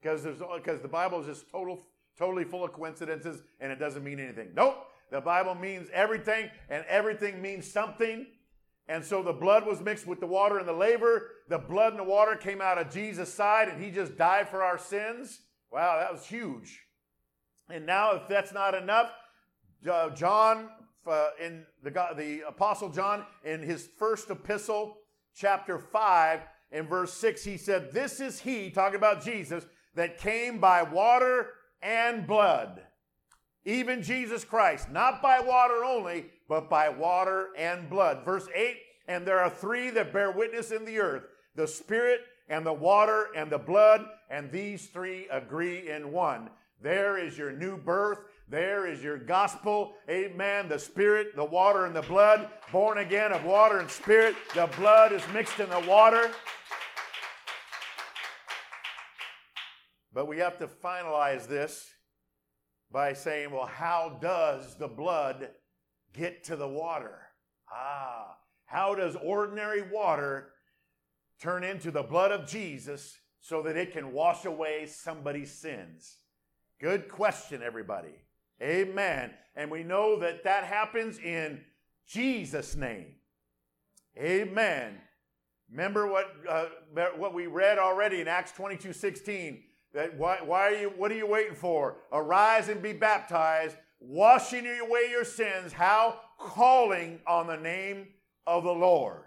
Because 0.00 0.22
there's 0.22 0.38
because 0.38 0.80
the 0.80 0.88
Bible 0.88 1.20
is 1.20 1.26
just 1.26 1.50
total, 1.50 1.86
totally 2.18 2.44
full 2.44 2.64
of 2.64 2.72
coincidences 2.72 3.42
and 3.60 3.70
it 3.70 3.78
doesn't 3.78 4.04
mean 4.04 4.18
anything. 4.20 4.50
Nope. 4.54 4.84
The 5.10 5.20
Bible 5.20 5.54
means 5.54 5.88
everything, 5.92 6.50
and 6.68 6.84
everything 6.86 7.40
means 7.40 7.70
something. 7.70 8.26
And 8.88 9.04
so 9.04 9.22
the 9.22 9.32
blood 9.32 9.66
was 9.66 9.80
mixed 9.80 10.06
with 10.06 10.20
the 10.20 10.26
water 10.26 10.58
and 10.58 10.68
the 10.68 10.72
laver. 10.72 11.30
The 11.48 11.58
blood 11.58 11.92
and 11.92 12.00
the 12.00 12.04
water 12.04 12.36
came 12.36 12.60
out 12.60 12.78
of 12.78 12.90
Jesus' 12.90 13.32
side, 13.32 13.68
and 13.68 13.82
he 13.82 13.90
just 13.90 14.16
died 14.16 14.48
for 14.48 14.62
our 14.62 14.78
sins. 14.78 15.40
Wow, 15.70 15.98
that 15.98 16.12
was 16.12 16.26
huge. 16.26 16.84
And 17.70 17.84
now, 17.84 18.14
if 18.16 18.28
that's 18.28 18.52
not 18.52 18.74
enough, 18.74 19.10
uh, 19.90 20.10
John, 20.10 20.70
uh, 21.06 21.28
in 21.42 21.64
the, 21.82 21.90
the 22.16 22.42
Apostle 22.46 22.88
John, 22.88 23.24
in 23.44 23.62
his 23.62 23.88
first 23.98 24.30
epistle, 24.30 24.98
chapter 25.34 25.78
5, 25.78 26.40
in 26.70 26.86
verse 26.86 27.12
6, 27.14 27.44
he 27.44 27.56
said, 27.56 27.92
This 27.92 28.20
is 28.20 28.40
he, 28.40 28.70
talking 28.70 28.96
about 28.96 29.24
Jesus, 29.24 29.64
that 29.94 30.18
came 30.18 30.58
by 30.58 30.82
water 30.82 31.50
and 31.82 32.26
blood. 32.26 32.82
Even 33.64 34.02
Jesus 34.02 34.44
Christ, 34.44 34.90
not 34.90 35.20
by 35.20 35.40
water 35.40 35.84
only, 35.84 36.26
but 36.48 36.70
by 36.70 36.88
water 36.88 37.48
and 37.56 37.90
blood. 37.90 38.24
Verse 38.24 38.48
8, 38.54 38.76
and 39.08 39.26
there 39.26 39.40
are 39.40 39.50
three 39.50 39.90
that 39.90 40.12
bear 40.12 40.30
witness 40.30 40.70
in 40.70 40.84
the 40.84 40.98
earth 40.98 41.24
the 41.54 41.66
Spirit 41.66 42.20
and 42.48 42.64
the 42.64 42.72
water 42.72 43.28
and 43.34 43.50
the 43.50 43.58
blood, 43.58 44.06
and 44.30 44.50
these 44.50 44.86
three 44.86 45.26
agree 45.30 45.90
in 45.90 46.12
one. 46.12 46.48
There 46.80 47.18
is 47.18 47.36
your 47.36 47.50
new 47.50 47.76
birth. 47.76 48.20
There 48.50 48.86
is 48.86 49.02
your 49.02 49.18
gospel. 49.18 49.94
Amen. 50.08 50.68
The 50.68 50.78
Spirit, 50.78 51.36
the 51.36 51.44
water, 51.44 51.84
and 51.84 51.94
the 51.94 52.02
blood. 52.02 52.48
Born 52.72 52.98
again 52.98 53.32
of 53.32 53.44
water 53.44 53.78
and 53.78 53.90
Spirit. 53.90 54.36
The 54.54 54.70
blood 54.78 55.12
is 55.12 55.22
mixed 55.34 55.60
in 55.60 55.68
the 55.68 55.80
water. 55.80 56.30
But 60.14 60.28
we 60.28 60.38
have 60.38 60.58
to 60.58 60.66
finalize 60.66 61.46
this 61.46 61.90
by 62.90 63.12
saying, 63.12 63.50
well, 63.50 63.66
how 63.66 64.18
does 64.20 64.76
the 64.78 64.88
blood 64.88 65.50
get 66.14 66.44
to 66.44 66.56
the 66.56 66.68
water? 66.68 67.20
Ah, 67.70 68.34
how 68.64 68.94
does 68.94 69.14
ordinary 69.22 69.82
water 69.82 70.52
turn 71.40 71.64
into 71.64 71.90
the 71.90 72.02
blood 72.02 72.32
of 72.32 72.48
Jesus 72.48 73.14
so 73.40 73.62
that 73.62 73.76
it 73.76 73.92
can 73.92 74.12
wash 74.12 74.46
away 74.46 74.86
somebody's 74.86 75.52
sins? 75.52 76.16
Good 76.80 77.10
question, 77.10 77.62
everybody. 77.62 78.14
Amen. 78.62 79.30
And 79.56 79.70
we 79.70 79.82
know 79.82 80.18
that 80.20 80.44
that 80.44 80.64
happens 80.64 81.18
in 81.18 81.60
Jesus' 82.06 82.76
name. 82.76 83.14
Amen. 84.16 84.98
Remember 85.70 86.06
what, 86.06 86.26
uh, 86.48 86.66
what 87.16 87.34
we 87.34 87.46
read 87.46 87.78
already 87.78 88.20
in 88.20 88.28
Acts 88.28 88.52
22 88.52 88.92
16. 88.92 89.62
That 89.94 90.16
why, 90.16 90.38
why 90.44 90.68
are 90.68 90.74
you, 90.74 90.92
what 90.96 91.10
are 91.10 91.16
you 91.16 91.26
waiting 91.26 91.54
for? 91.54 91.98
Arise 92.12 92.68
and 92.68 92.82
be 92.82 92.92
baptized, 92.92 93.76
washing 94.00 94.66
away 94.66 95.08
your 95.10 95.24
sins. 95.24 95.72
How? 95.72 96.20
Calling 96.38 97.20
on 97.26 97.46
the 97.46 97.56
name 97.56 98.08
of 98.46 98.64
the 98.64 98.72
Lord. 98.72 99.22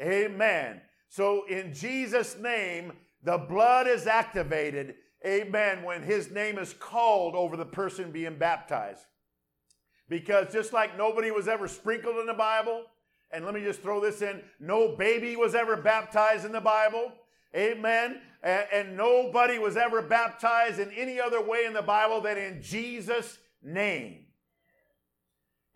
Amen. 0.00 0.80
So 1.08 1.46
in 1.46 1.72
Jesus' 1.72 2.36
name, 2.38 2.92
the 3.22 3.38
blood 3.38 3.86
is 3.86 4.06
activated. 4.06 4.96
Amen. 5.24 5.82
When 5.82 6.02
his 6.02 6.30
name 6.30 6.58
is 6.58 6.74
called 6.74 7.34
over 7.34 7.56
the 7.56 7.64
person 7.64 8.10
being 8.10 8.36
baptized. 8.36 9.06
Because 10.08 10.52
just 10.52 10.72
like 10.72 10.98
nobody 10.98 11.30
was 11.30 11.48
ever 11.48 11.66
sprinkled 11.66 12.16
in 12.16 12.26
the 12.26 12.34
Bible, 12.34 12.84
and 13.30 13.44
let 13.44 13.54
me 13.54 13.62
just 13.62 13.80
throw 13.80 14.00
this 14.00 14.22
in 14.22 14.42
no 14.60 14.94
baby 14.96 15.34
was 15.34 15.54
ever 15.54 15.76
baptized 15.76 16.44
in 16.44 16.52
the 16.52 16.60
Bible. 16.60 17.12
Amen. 17.56 18.20
And, 18.42 18.66
and, 18.72 18.96
nobody 18.96 19.58
was 19.58 19.76
ever 19.76 20.02
baptized 20.02 20.78
in 20.78 20.90
any 20.90 21.20
other 21.20 21.40
way 21.40 21.64
in 21.64 21.72
the 21.72 21.82
Bible 21.82 22.20
than 22.20 22.36
in 22.36 22.60
Jesus' 22.60 23.38
name. 23.62 24.26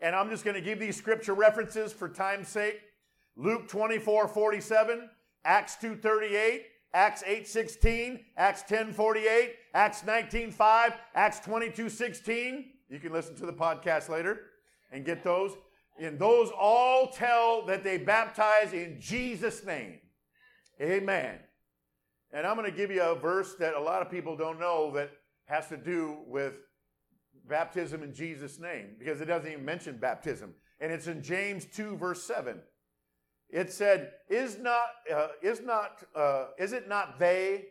And 0.01 0.15
I'm 0.15 0.29
just 0.29 0.45
going 0.45 0.55
to 0.55 0.61
give 0.61 0.79
these 0.79 0.97
scripture 0.97 1.35
references 1.35 1.93
for 1.93 2.09
time's 2.09 2.49
sake. 2.49 2.81
Luke 3.37 3.69
24, 3.69 4.29
47, 4.29 5.09
Acts 5.45 5.77
2, 5.77 5.97
38, 5.97 6.67
Acts 6.95 7.23
8, 7.27 7.47
16, 7.47 8.21
Acts 8.37 8.63
10, 8.63 8.93
48, 8.93 9.55
Acts 9.75 10.05
19, 10.05 10.51
5, 10.51 10.93
Acts 11.15 11.41
22, 11.41 11.89
16. 11.89 12.65
You 12.89 12.99
can 12.99 13.13
listen 13.13 13.35
to 13.37 13.47
the 13.47 13.53
podcast 13.53 14.09
later 14.09 14.41
and 14.91 15.05
get 15.05 15.23
those. 15.23 15.53
And 16.01 16.19
those 16.19 16.51
all 16.59 17.09
tell 17.09 17.67
that 17.67 17.85
they 17.85 17.99
baptize 17.99 18.73
in 18.73 18.99
Jesus' 19.01 19.65
name. 19.65 19.99
Amen. 20.81 21.39
And 22.33 22.47
I'm 22.47 22.57
going 22.57 22.71
to 22.71 22.77
give 22.77 22.91
you 22.91 23.03
a 23.03 23.15
verse 23.15 23.55
that 23.57 23.75
a 23.75 23.81
lot 23.81 24.01
of 24.01 24.11
people 24.11 24.37
don't 24.37 24.61
know 24.61 24.93
that 24.93 25.11
has 25.47 25.67
to 25.69 25.77
do 25.77 26.19
with 26.27 26.55
baptism 27.49 28.03
in 28.03 28.15
Jesus' 28.15 28.59
name 28.59 28.97
because 28.99 29.21
it 29.21 29.25
doesn't 29.27 29.51
even 29.51 29.65
mention 29.65 29.99
baptism. 29.99 30.55
And 30.81 30.93
it's 30.93 31.07
in 31.07 31.23
James 31.23 31.67
2, 31.75 31.97
verse 31.97 32.23
7. 32.23 32.61
It 33.51 33.73
said, 33.73 34.13
Is 34.29 34.59
not, 34.59 34.87
uh, 35.13 35.29
is 35.43 35.61
not, 35.63 36.05
uh, 36.15 36.47
is 36.59 36.73
it 36.73 36.89
not 36.89 37.19
they 37.19 37.67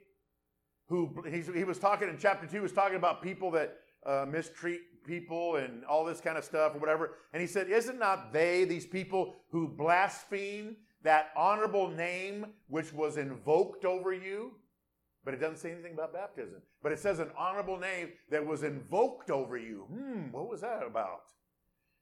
who, 0.88 1.24
he 1.30 1.64
was 1.64 1.80
talking 1.80 2.08
in 2.08 2.18
chapter 2.18 2.48
2, 2.48 2.54
he 2.54 2.60
was 2.60 2.72
talking 2.72 2.96
about 2.96 3.22
people 3.22 3.52
that 3.52 3.78
uh, 4.06 4.26
mistreat 4.28 4.82
people 5.06 5.58
and 5.58 5.84
all 5.86 6.06
this 6.06 6.22
kind 6.22 6.38
of 6.38 6.44
stuff 6.44 6.76
or 6.76 6.80
whatever. 6.80 7.16
And 7.34 7.42
he 7.42 7.48
said, 7.48 7.70
Is 7.70 7.90
it 7.90 8.00
not 8.00 8.32
they, 8.32 8.64
these 8.64 8.86
people 8.86 9.36
who 9.52 9.68
blaspheme 9.68 10.78
that 11.04 11.30
honorable 11.36 11.90
name 11.90 12.48
which 12.68 12.92
was 12.94 13.18
invoked 13.18 13.86
over 13.86 14.14
you. 14.14 14.52
But 15.24 15.34
it 15.34 15.38
doesn't 15.40 15.58
say 15.58 15.72
anything 15.72 15.94
about 15.94 16.14
baptism. 16.14 16.62
But 16.82 16.92
it 16.92 17.00
says 17.00 17.20
an 17.20 17.32
honorable 17.38 17.78
name 17.78 18.10
that 18.30 18.46
was 18.46 18.64
invoked 18.64 19.30
over 19.30 19.58
you. 19.58 19.86
Hmm, 19.92 20.32
what 20.32 20.50
was 20.50 20.62
that 20.62 20.84
about? 20.86 21.24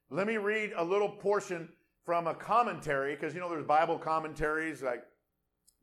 Let 0.10 0.28
me 0.28 0.38
read 0.38 0.74
a 0.76 0.84
little 0.84 1.10
portion 1.10 1.70
from 2.06 2.28
a 2.28 2.36
commentary, 2.36 3.16
because 3.16 3.34
you 3.34 3.40
know 3.40 3.50
there's 3.50 3.66
Bible 3.66 3.98
commentaries 3.98 4.84
like 4.84 5.04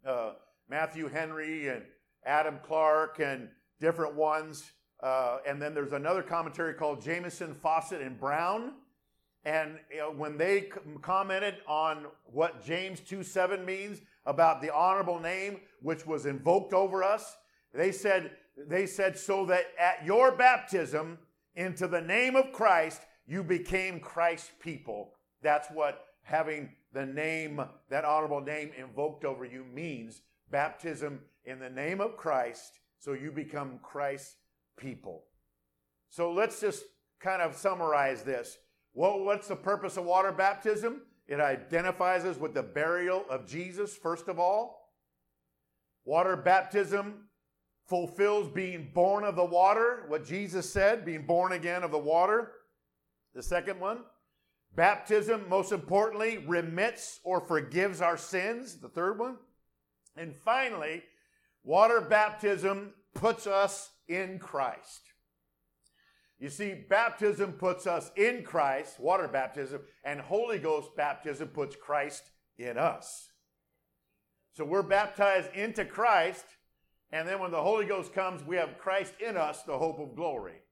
uh, 0.07 0.33
Matthew 0.69 1.09
Henry 1.09 1.69
and 1.69 1.83
Adam 2.25 2.59
Clarke 2.63 3.19
and 3.21 3.49
different 3.81 4.15
ones. 4.15 4.71
Uh, 5.03 5.39
and 5.47 5.61
then 5.61 5.75
there's 5.75 5.93
another 5.93 6.23
commentary 6.23 6.75
called 6.75 7.03
Jamieson, 7.03 7.57
Fausset, 7.57 8.05
and 8.07 8.19
Brown. 8.19 8.75
And 9.45 9.79
you 9.91 9.99
know, 9.99 10.13
when 10.13 10.39
they 10.39 10.71
commented 11.01 11.57
on 11.67 12.07
what 12.25 12.65
James 12.65 13.01
2 13.01 13.25
7 13.25 13.65
means 13.65 14.01
about 14.25 14.63
the 14.63 14.73
honorable 14.73 15.19
name 15.19 15.61
which 15.81 16.07
was 16.07 16.27
invoked 16.27 16.73
over 16.73 17.03
us, 17.03 17.37
they 17.75 17.91
said, 17.91 18.31
they 18.69 18.87
said, 18.87 19.19
so 19.19 19.45
that 19.47 19.65
at 19.81 20.05
your 20.07 20.37
baptism 20.37 21.19
into 21.57 21.89
the 21.89 22.01
name 22.01 22.37
of 22.37 22.53
Christ, 22.53 23.01
you 23.27 23.43
became 23.43 23.99
Christ's 23.99 24.53
people. 24.61 25.15
That's 25.43 25.69
what 25.69 26.07
having 26.23 26.71
the 26.93 27.07
name, 27.07 27.63
that 27.91 28.05
honorable 28.05 28.41
name 28.41 28.71
invoked 28.77 29.25
over 29.25 29.45
you 29.45 29.65
means 29.65 30.23
baptism 30.51 31.21
in 31.45 31.59
the 31.59 31.71
name 31.71 32.01
of 32.01 32.17
Christ, 32.17 32.81
so 32.99 33.13
you 33.13 33.33
become 33.33 33.81
Christ's 33.83 34.37
people. 34.77 35.25
So 36.09 36.33
let's 36.33 36.61
just 36.61 36.85
kind 37.21 37.43
of 37.43 37.57
summarize 37.57 38.23
this. 38.23 38.59
Well, 38.95 39.21
what's 39.21 39.49
the 39.49 39.57
purpose 39.57 39.97
of 39.97 40.05
water 40.05 40.33
baptism? 40.33 41.03
It 41.27 41.41
identifies 41.41 42.25
us 42.25 42.37
with 42.37 42.53
the 42.53 42.63
burial 42.63 43.25
of 43.31 43.47
Jesus, 43.47 43.97
first 43.97 44.29
of 44.29 44.39
all. 44.39 44.91
Water 46.05 46.37
baptism 46.37 47.29
fulfills 47.87 48.49
being 48.49 48.91
born 48.95 49.25
of 49.25 49.37
the 49.37 49.45
water, 49.45 50.05
what 50.09 50.25
Jesus 50.25 50.71
said, 50.71 51.05
being 51.05 51.27
born 51.27 51.53
again 51.53 51.83
of 51.83 51.91
the 51.91 51.99
water. 51.99 52.53
The 53.35 53.43
second 53.43 53.81
one, 53.81 54.01
baptism, 54.75 55.49
most 55.49 55.73
importantly, 55.73 56.39
remits 56.39 57.21
or 57.25 57.41
forgives 57.41 58.01
our 58.01 58.17
sins. 58.17 58.79
The 58.79 58.89
third 58.89 59.19
one. 59.19 59.37
And 60.17 60.35
finally, 60.35 61.03
water 61.65 62.01
baptism 62.01 62.93
puts 63.15 63.47
us 63.47 63.91
in 64.09 64.39
Christ. 64.39 65.01
You 66.39 66.49
see, 66.49 66.75
baptism 66.75 67.53
puts 67.53 67.87
us 67.87 68.11
in 68.17 68.43
Christ, 68.43 68.99
water 68.99 69.29
baptism, 69.29 69.83
and 70.05 70.21
Holy 70.21 70.59
Ghost 70.59 70.91
baptism 70.97 71.49
puts 71.49 71.77
Christ 71.77 72.25
in 72.59 72.77
us. 72.77 73.31
So 74.55 74.65
we're 74.65 74.83
baptized 74.83 75.55
into 75.55 75.85
Christ, 75.85 76.45
and 77.13 77.29
then 77.29 77.39
when 77.39 77.53
the 77.53 77.63
Holy 77.63 77.87
Ghost 77.87 78.13
comes, 78.13 78.43
we 78.43 78.57
have 78.57 78.77
Christ 78.79 79.15
in 79.25 79.37
us, 79.37 79.63
the 79.63 79.79
hope 79.79 80.01
of 80.01 80.17
glory. 80.17 80.63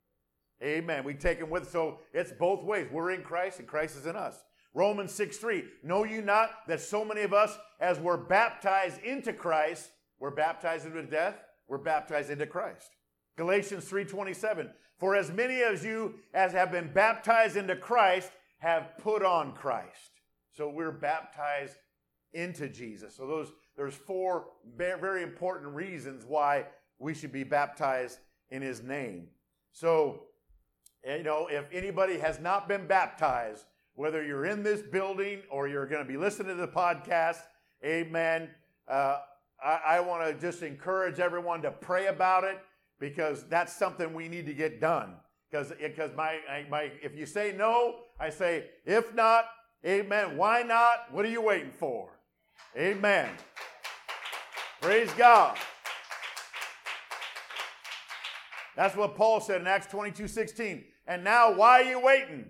Amen. 0.62 1.04
We 1.04 1.14
take 1.14 1.38
him 1.38 1.50
with, 1.50 1.70
so 1.70 2.00
it's 2.12 2.32
both 2.32 2.62
ways. 2.64 2.88
We're 2.92 3.12
in 3.12 3.22
Christ, 3.22 3.58
and 3.58 3.68
Christ 3.68 3.96
is 3.96 4.06
in 4.06 4.16
us. 4.16 4.36
Romans 4.74 5.12
6 5.12 5.38
3. 5.38 5.64
Know 5.82 6.04
you 6.04 6.22
not 6.22 6.50
that 6.68 6.80
so 6.80 7.04
many 7.04 7.22
of 7.22 7.32
us, 7.32 7.56
as 7.80 7.98
we're 7.98 8.16
baptized 8.16 9.00
into 9.02 9.32
Christ, 9.32 9.90
we're 10.18 10.30
baptized 10.30 10.86
into 10.86 11.02
death, 11.02 11.36
we're 11.66 11.78
baptized 11.78 12.30
into 12.30 12.46
Christ. 12.46 12.90
Galatians 13.36 13.88
3:27 13.88 14.70
For 14.98 15.16
as 15.16 15.32
many 15.32 15.62
of 15.62 15.82
you 15.84 16.16
as 16.34 16.52
have 16.52 16.70
been 16.70 16.92
baptized 16.92 17.56
into 17.56 17.74
Christ 17.74 18.30
have 18.58 18.98
put 18.98 19.24
on 19.24 19.54
Christ. 19.54 20.20
So 20.50 20.68
we're 20.68 20.92
baptized 20.92 21.78
into 22.34 22.68
Jesus. 22.68 23.16
So 23.16 23.26
those 23.26 23.52
there's 23.76 23.94
four 23.94 24.48
very 24.76 25.22
important 25.22 25.74
reasons 25.74 26.26
why 26.26 26.66
we 26.98 27.14
should 27.14 27.32
be 27.32 27.44
baptized 27.44 28.18
in 28.50 28.60
his 28.60 28.82
name. 28.82 29.28
So 29.72 30.26
you 31.04 31.22
know, 31.22 31.48
if 31.50 31.64
anybody 31.72 32.18
has 32.18 32.40
not 32.40 32.68
been 32.68 32.86
baptized, 32.86 33.64
whether 33.94 34.24
you're 34.24 34.46
in 34.46 34.62
this 34.62 34.80
building 34.80 35.42
or 35.50 35.68
you're 35.68 35.86
going 35.86 36.02
to 36.02 36.08
be 36.10 36.16
listening 36.16 36.56
to 36.56 36.60
the 36.60 36.68
podcast, 36.68 37.38
amen. 37.84 38.50
Uh, 38.88 39.18
I, 39.64 39.80
I 39.86 40.00
want 40.00 40.26
to 40.26 40.40
just 40.40 40.62
encourage 40.62 41.20
everyone 41.20 41.62
to 41.62 41.70
pray 41.70 42.06
about 42.06 42.44
it 42.44 42.58
because 42.98 43.44
that's 43.48 43.74
something 43.74 44.14
we 44.14 44.28
need 44.28 44.46
to 44.46 44.54
get 44.54 44.80
done. 44.80 45.14
Because 45.50 45.72
because 45.80 46.10
my, 46.16 46.38
my 46.70 46.92
if 47.02 47.16
you 47.16 47.26
say 47.26 47.52
no, 47.56 47.96
I 48.20 48.30
say 48.30 48.66
if 48.84 49.14
not, 49.14 49.46
amen. 49.84 50.36
Why 50.36 50.62
not? 50.62 51.12
What 51.12 51.24
are 51.24 51.30
you 51.30 51.42
waiting 51.42 51.72
for? 51.72 52.10
Amen. 52.76 53.30
Praise 54.80 55.10
God. 55.18 55.58
That's 58.80 58.96
what 58.96 59.14
Paul 59.14 59.40
said 59.42 59.60
in 59.60 59.66
Acts 59.66 59.88
22 59.88 60.26
16. 60.26 60.84
And 61.06 61.22
now, 61.22 61.52
why 61.52 61.82
are 61.82 61.84
you 61.84 62.00
waiting? 62.00 62.46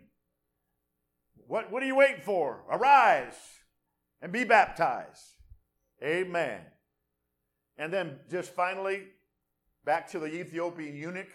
What, 1.48 1.72
what 1.72 1.82
are 1.82 1.86
you 1.86 1.96
waiting 1.96 2.22
for? 2.22 2.62
Arise 2.70 3.34
and 4.22 4.30
be 4.30 4.44
baptized. 4.44 5.24
Amen. 6.00 6.60
And 7.78 7.92
then, 7.92 8.20
just 8.30 8.54
finally, 8.54 9.08
back 9.84 10.08
to 10.12 10.20
the 10.20 10.32
Ethiopian 10.32 10.94
eunuch. 10.94 11.26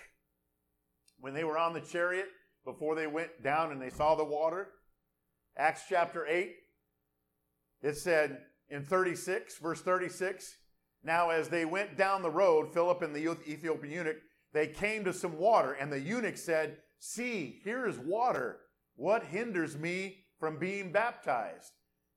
When 1.19 1.33
they 1.33 1.43
were 1.43 1.57
on 1.57 1.73
the 1.73 1.81
chariot, 1.81 2.27
before 2.63 2.95
they 2.95 3.07
went 3.07 3.43
down 3.43 3.73
and 3.73 3.81
they 3.81 3.89
saw 3.89 4.15
the 4.15 4.23
water, 4.23 4.69
Acts 5.57 5.81
chapter 5.89 6.25
8, 6.25 6.53
it 7.81 7.97
said 7.97 8.43
in 8.69 8.81
36, 8.81 9.57
verse 9.57 9.81
36, 9.81 10.55
now 11.03 11.31
as 11.31 11.49
they 11.49 11.65
went 11.65 11.97
down 11.97 12.21
the 12.21 12.31
road, 12.31 12.73
Philip 12.73 13.01
and 13.01 13.13
the 13.13 13.35
Ethiopian 13.45 13.91
eunuch, 13.91 14.21
they 14.55 14.67
came 14.67 15.03
to 15.03 15.13
some 15.13 15.37
water, 15.37 15.73
and 15.73 15.91
the 15.91 15.99
eunuch 15.99 16.37
said, 16.37 16.77
See, 16.99 17.59
here 17.63 17.87
is 17.87 17.99
water. 17.99 18.61
What 18.95 19.23
hinders 19.23 19.77
me 19.77 20.25
from 20.39 20.57
being 20.57 20.91
baptized? 20.91 21.73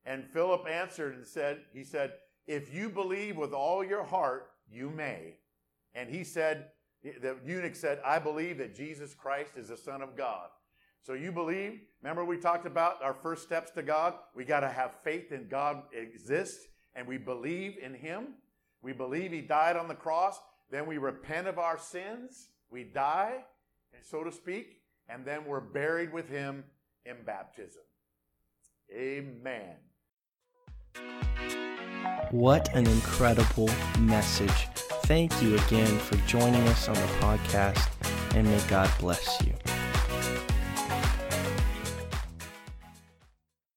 And 0.07 0.25
Philip 0.33 0.67
answered 0.69 1.17
and 1.17 1.27
said, 1.27 1.61
He 1.73 1.85
said, 1.85 2.13
If 2.47 2.73
you 2.73 2.89
believe 2.89 3.37
with 3.37 3.53
all 3.53 3.85
your 3.85 4.05
heart, 4.05 4.51
you 4.71 4.89
may. 4.89 5.39
And 5.95 6.09
he 6.09 6.23
said, 6.25 6.69
the 7.03 7.37
eunuch 7.45 7.77
said, 7.77 8.01
I 8.05 8.19
believe 8.19 8.59
that 8.59 8.75
Jesus 8.75 9.15
Christ 9.15 9.53
is 9.57 9.69
the 9.69 9.77
Son 9.77 10.03
of 10.03 10.17
God. 10.17 10.49
So 11.03 11.13
you 11.15 11.33
believe? 11.33 11.81
Remember, 12.03 12.25
we 12.25 12.37
talked 12.37 12.67
about 12.67 13.03
our 13.03 13.15
first 13.15 13.43
steps 13.43 13.71
to 13.73 13.83
God? 13.83 14.15
We 14.35 14.45
got 14.45 14.61
to 14.61 14.69
have 14.69 14.93
faith 15.05 15.33
in 15.33 15.49
God 15.49 15.83
exists, 15.93 16.67
and 16.95 17.07
we 17.07 17.19
believe 17.19 17.77
in 17.83 17.95
Him. 17.95 18.35
We 18.83 18.93
believe 18.93 19.33
He 19.33 19.41
died 19.41 19.77
on 19.77 19.89
the 19.89 19.95
cross. 19.95 20.41
Then 20.71 20.87
we 20.87 20.99
repent 20.99 21.47
of 21.47 21.59
our 21.59 21.79
sins. 21.79 22.49
We 22.71 22.85
die, 22.85 23.45
so 24.03 24.23
to 24.23 24.31
speak, 24.31 24.81
and 25.09 25.25
then 25.25 25.45
we're 25.47 25.61
buried 25.61 26.13
with 26.13 26.29
Him 26.29 26.65
in 27.07 27.17
baptism. 27.25 27.83
Amen. 28.93 29.77
What 32.31 32.75
an 32.75 32.87
incredible 32.87 33.71
message. 34.01 34.69
Thank 35.05 35.43
you 35.43 35.57
again 35.57 35.99
for 35.99 36.17
joining 36.27 36.63
us 36.69 36.89
on 36.89 36.95
the 36.95 37.01
podcast, 37.21 37.89
and 38.35 38.47
may 38.47 38.61
God 38.69 38.91
bless 38.99 39.41
you. 39.43 39.55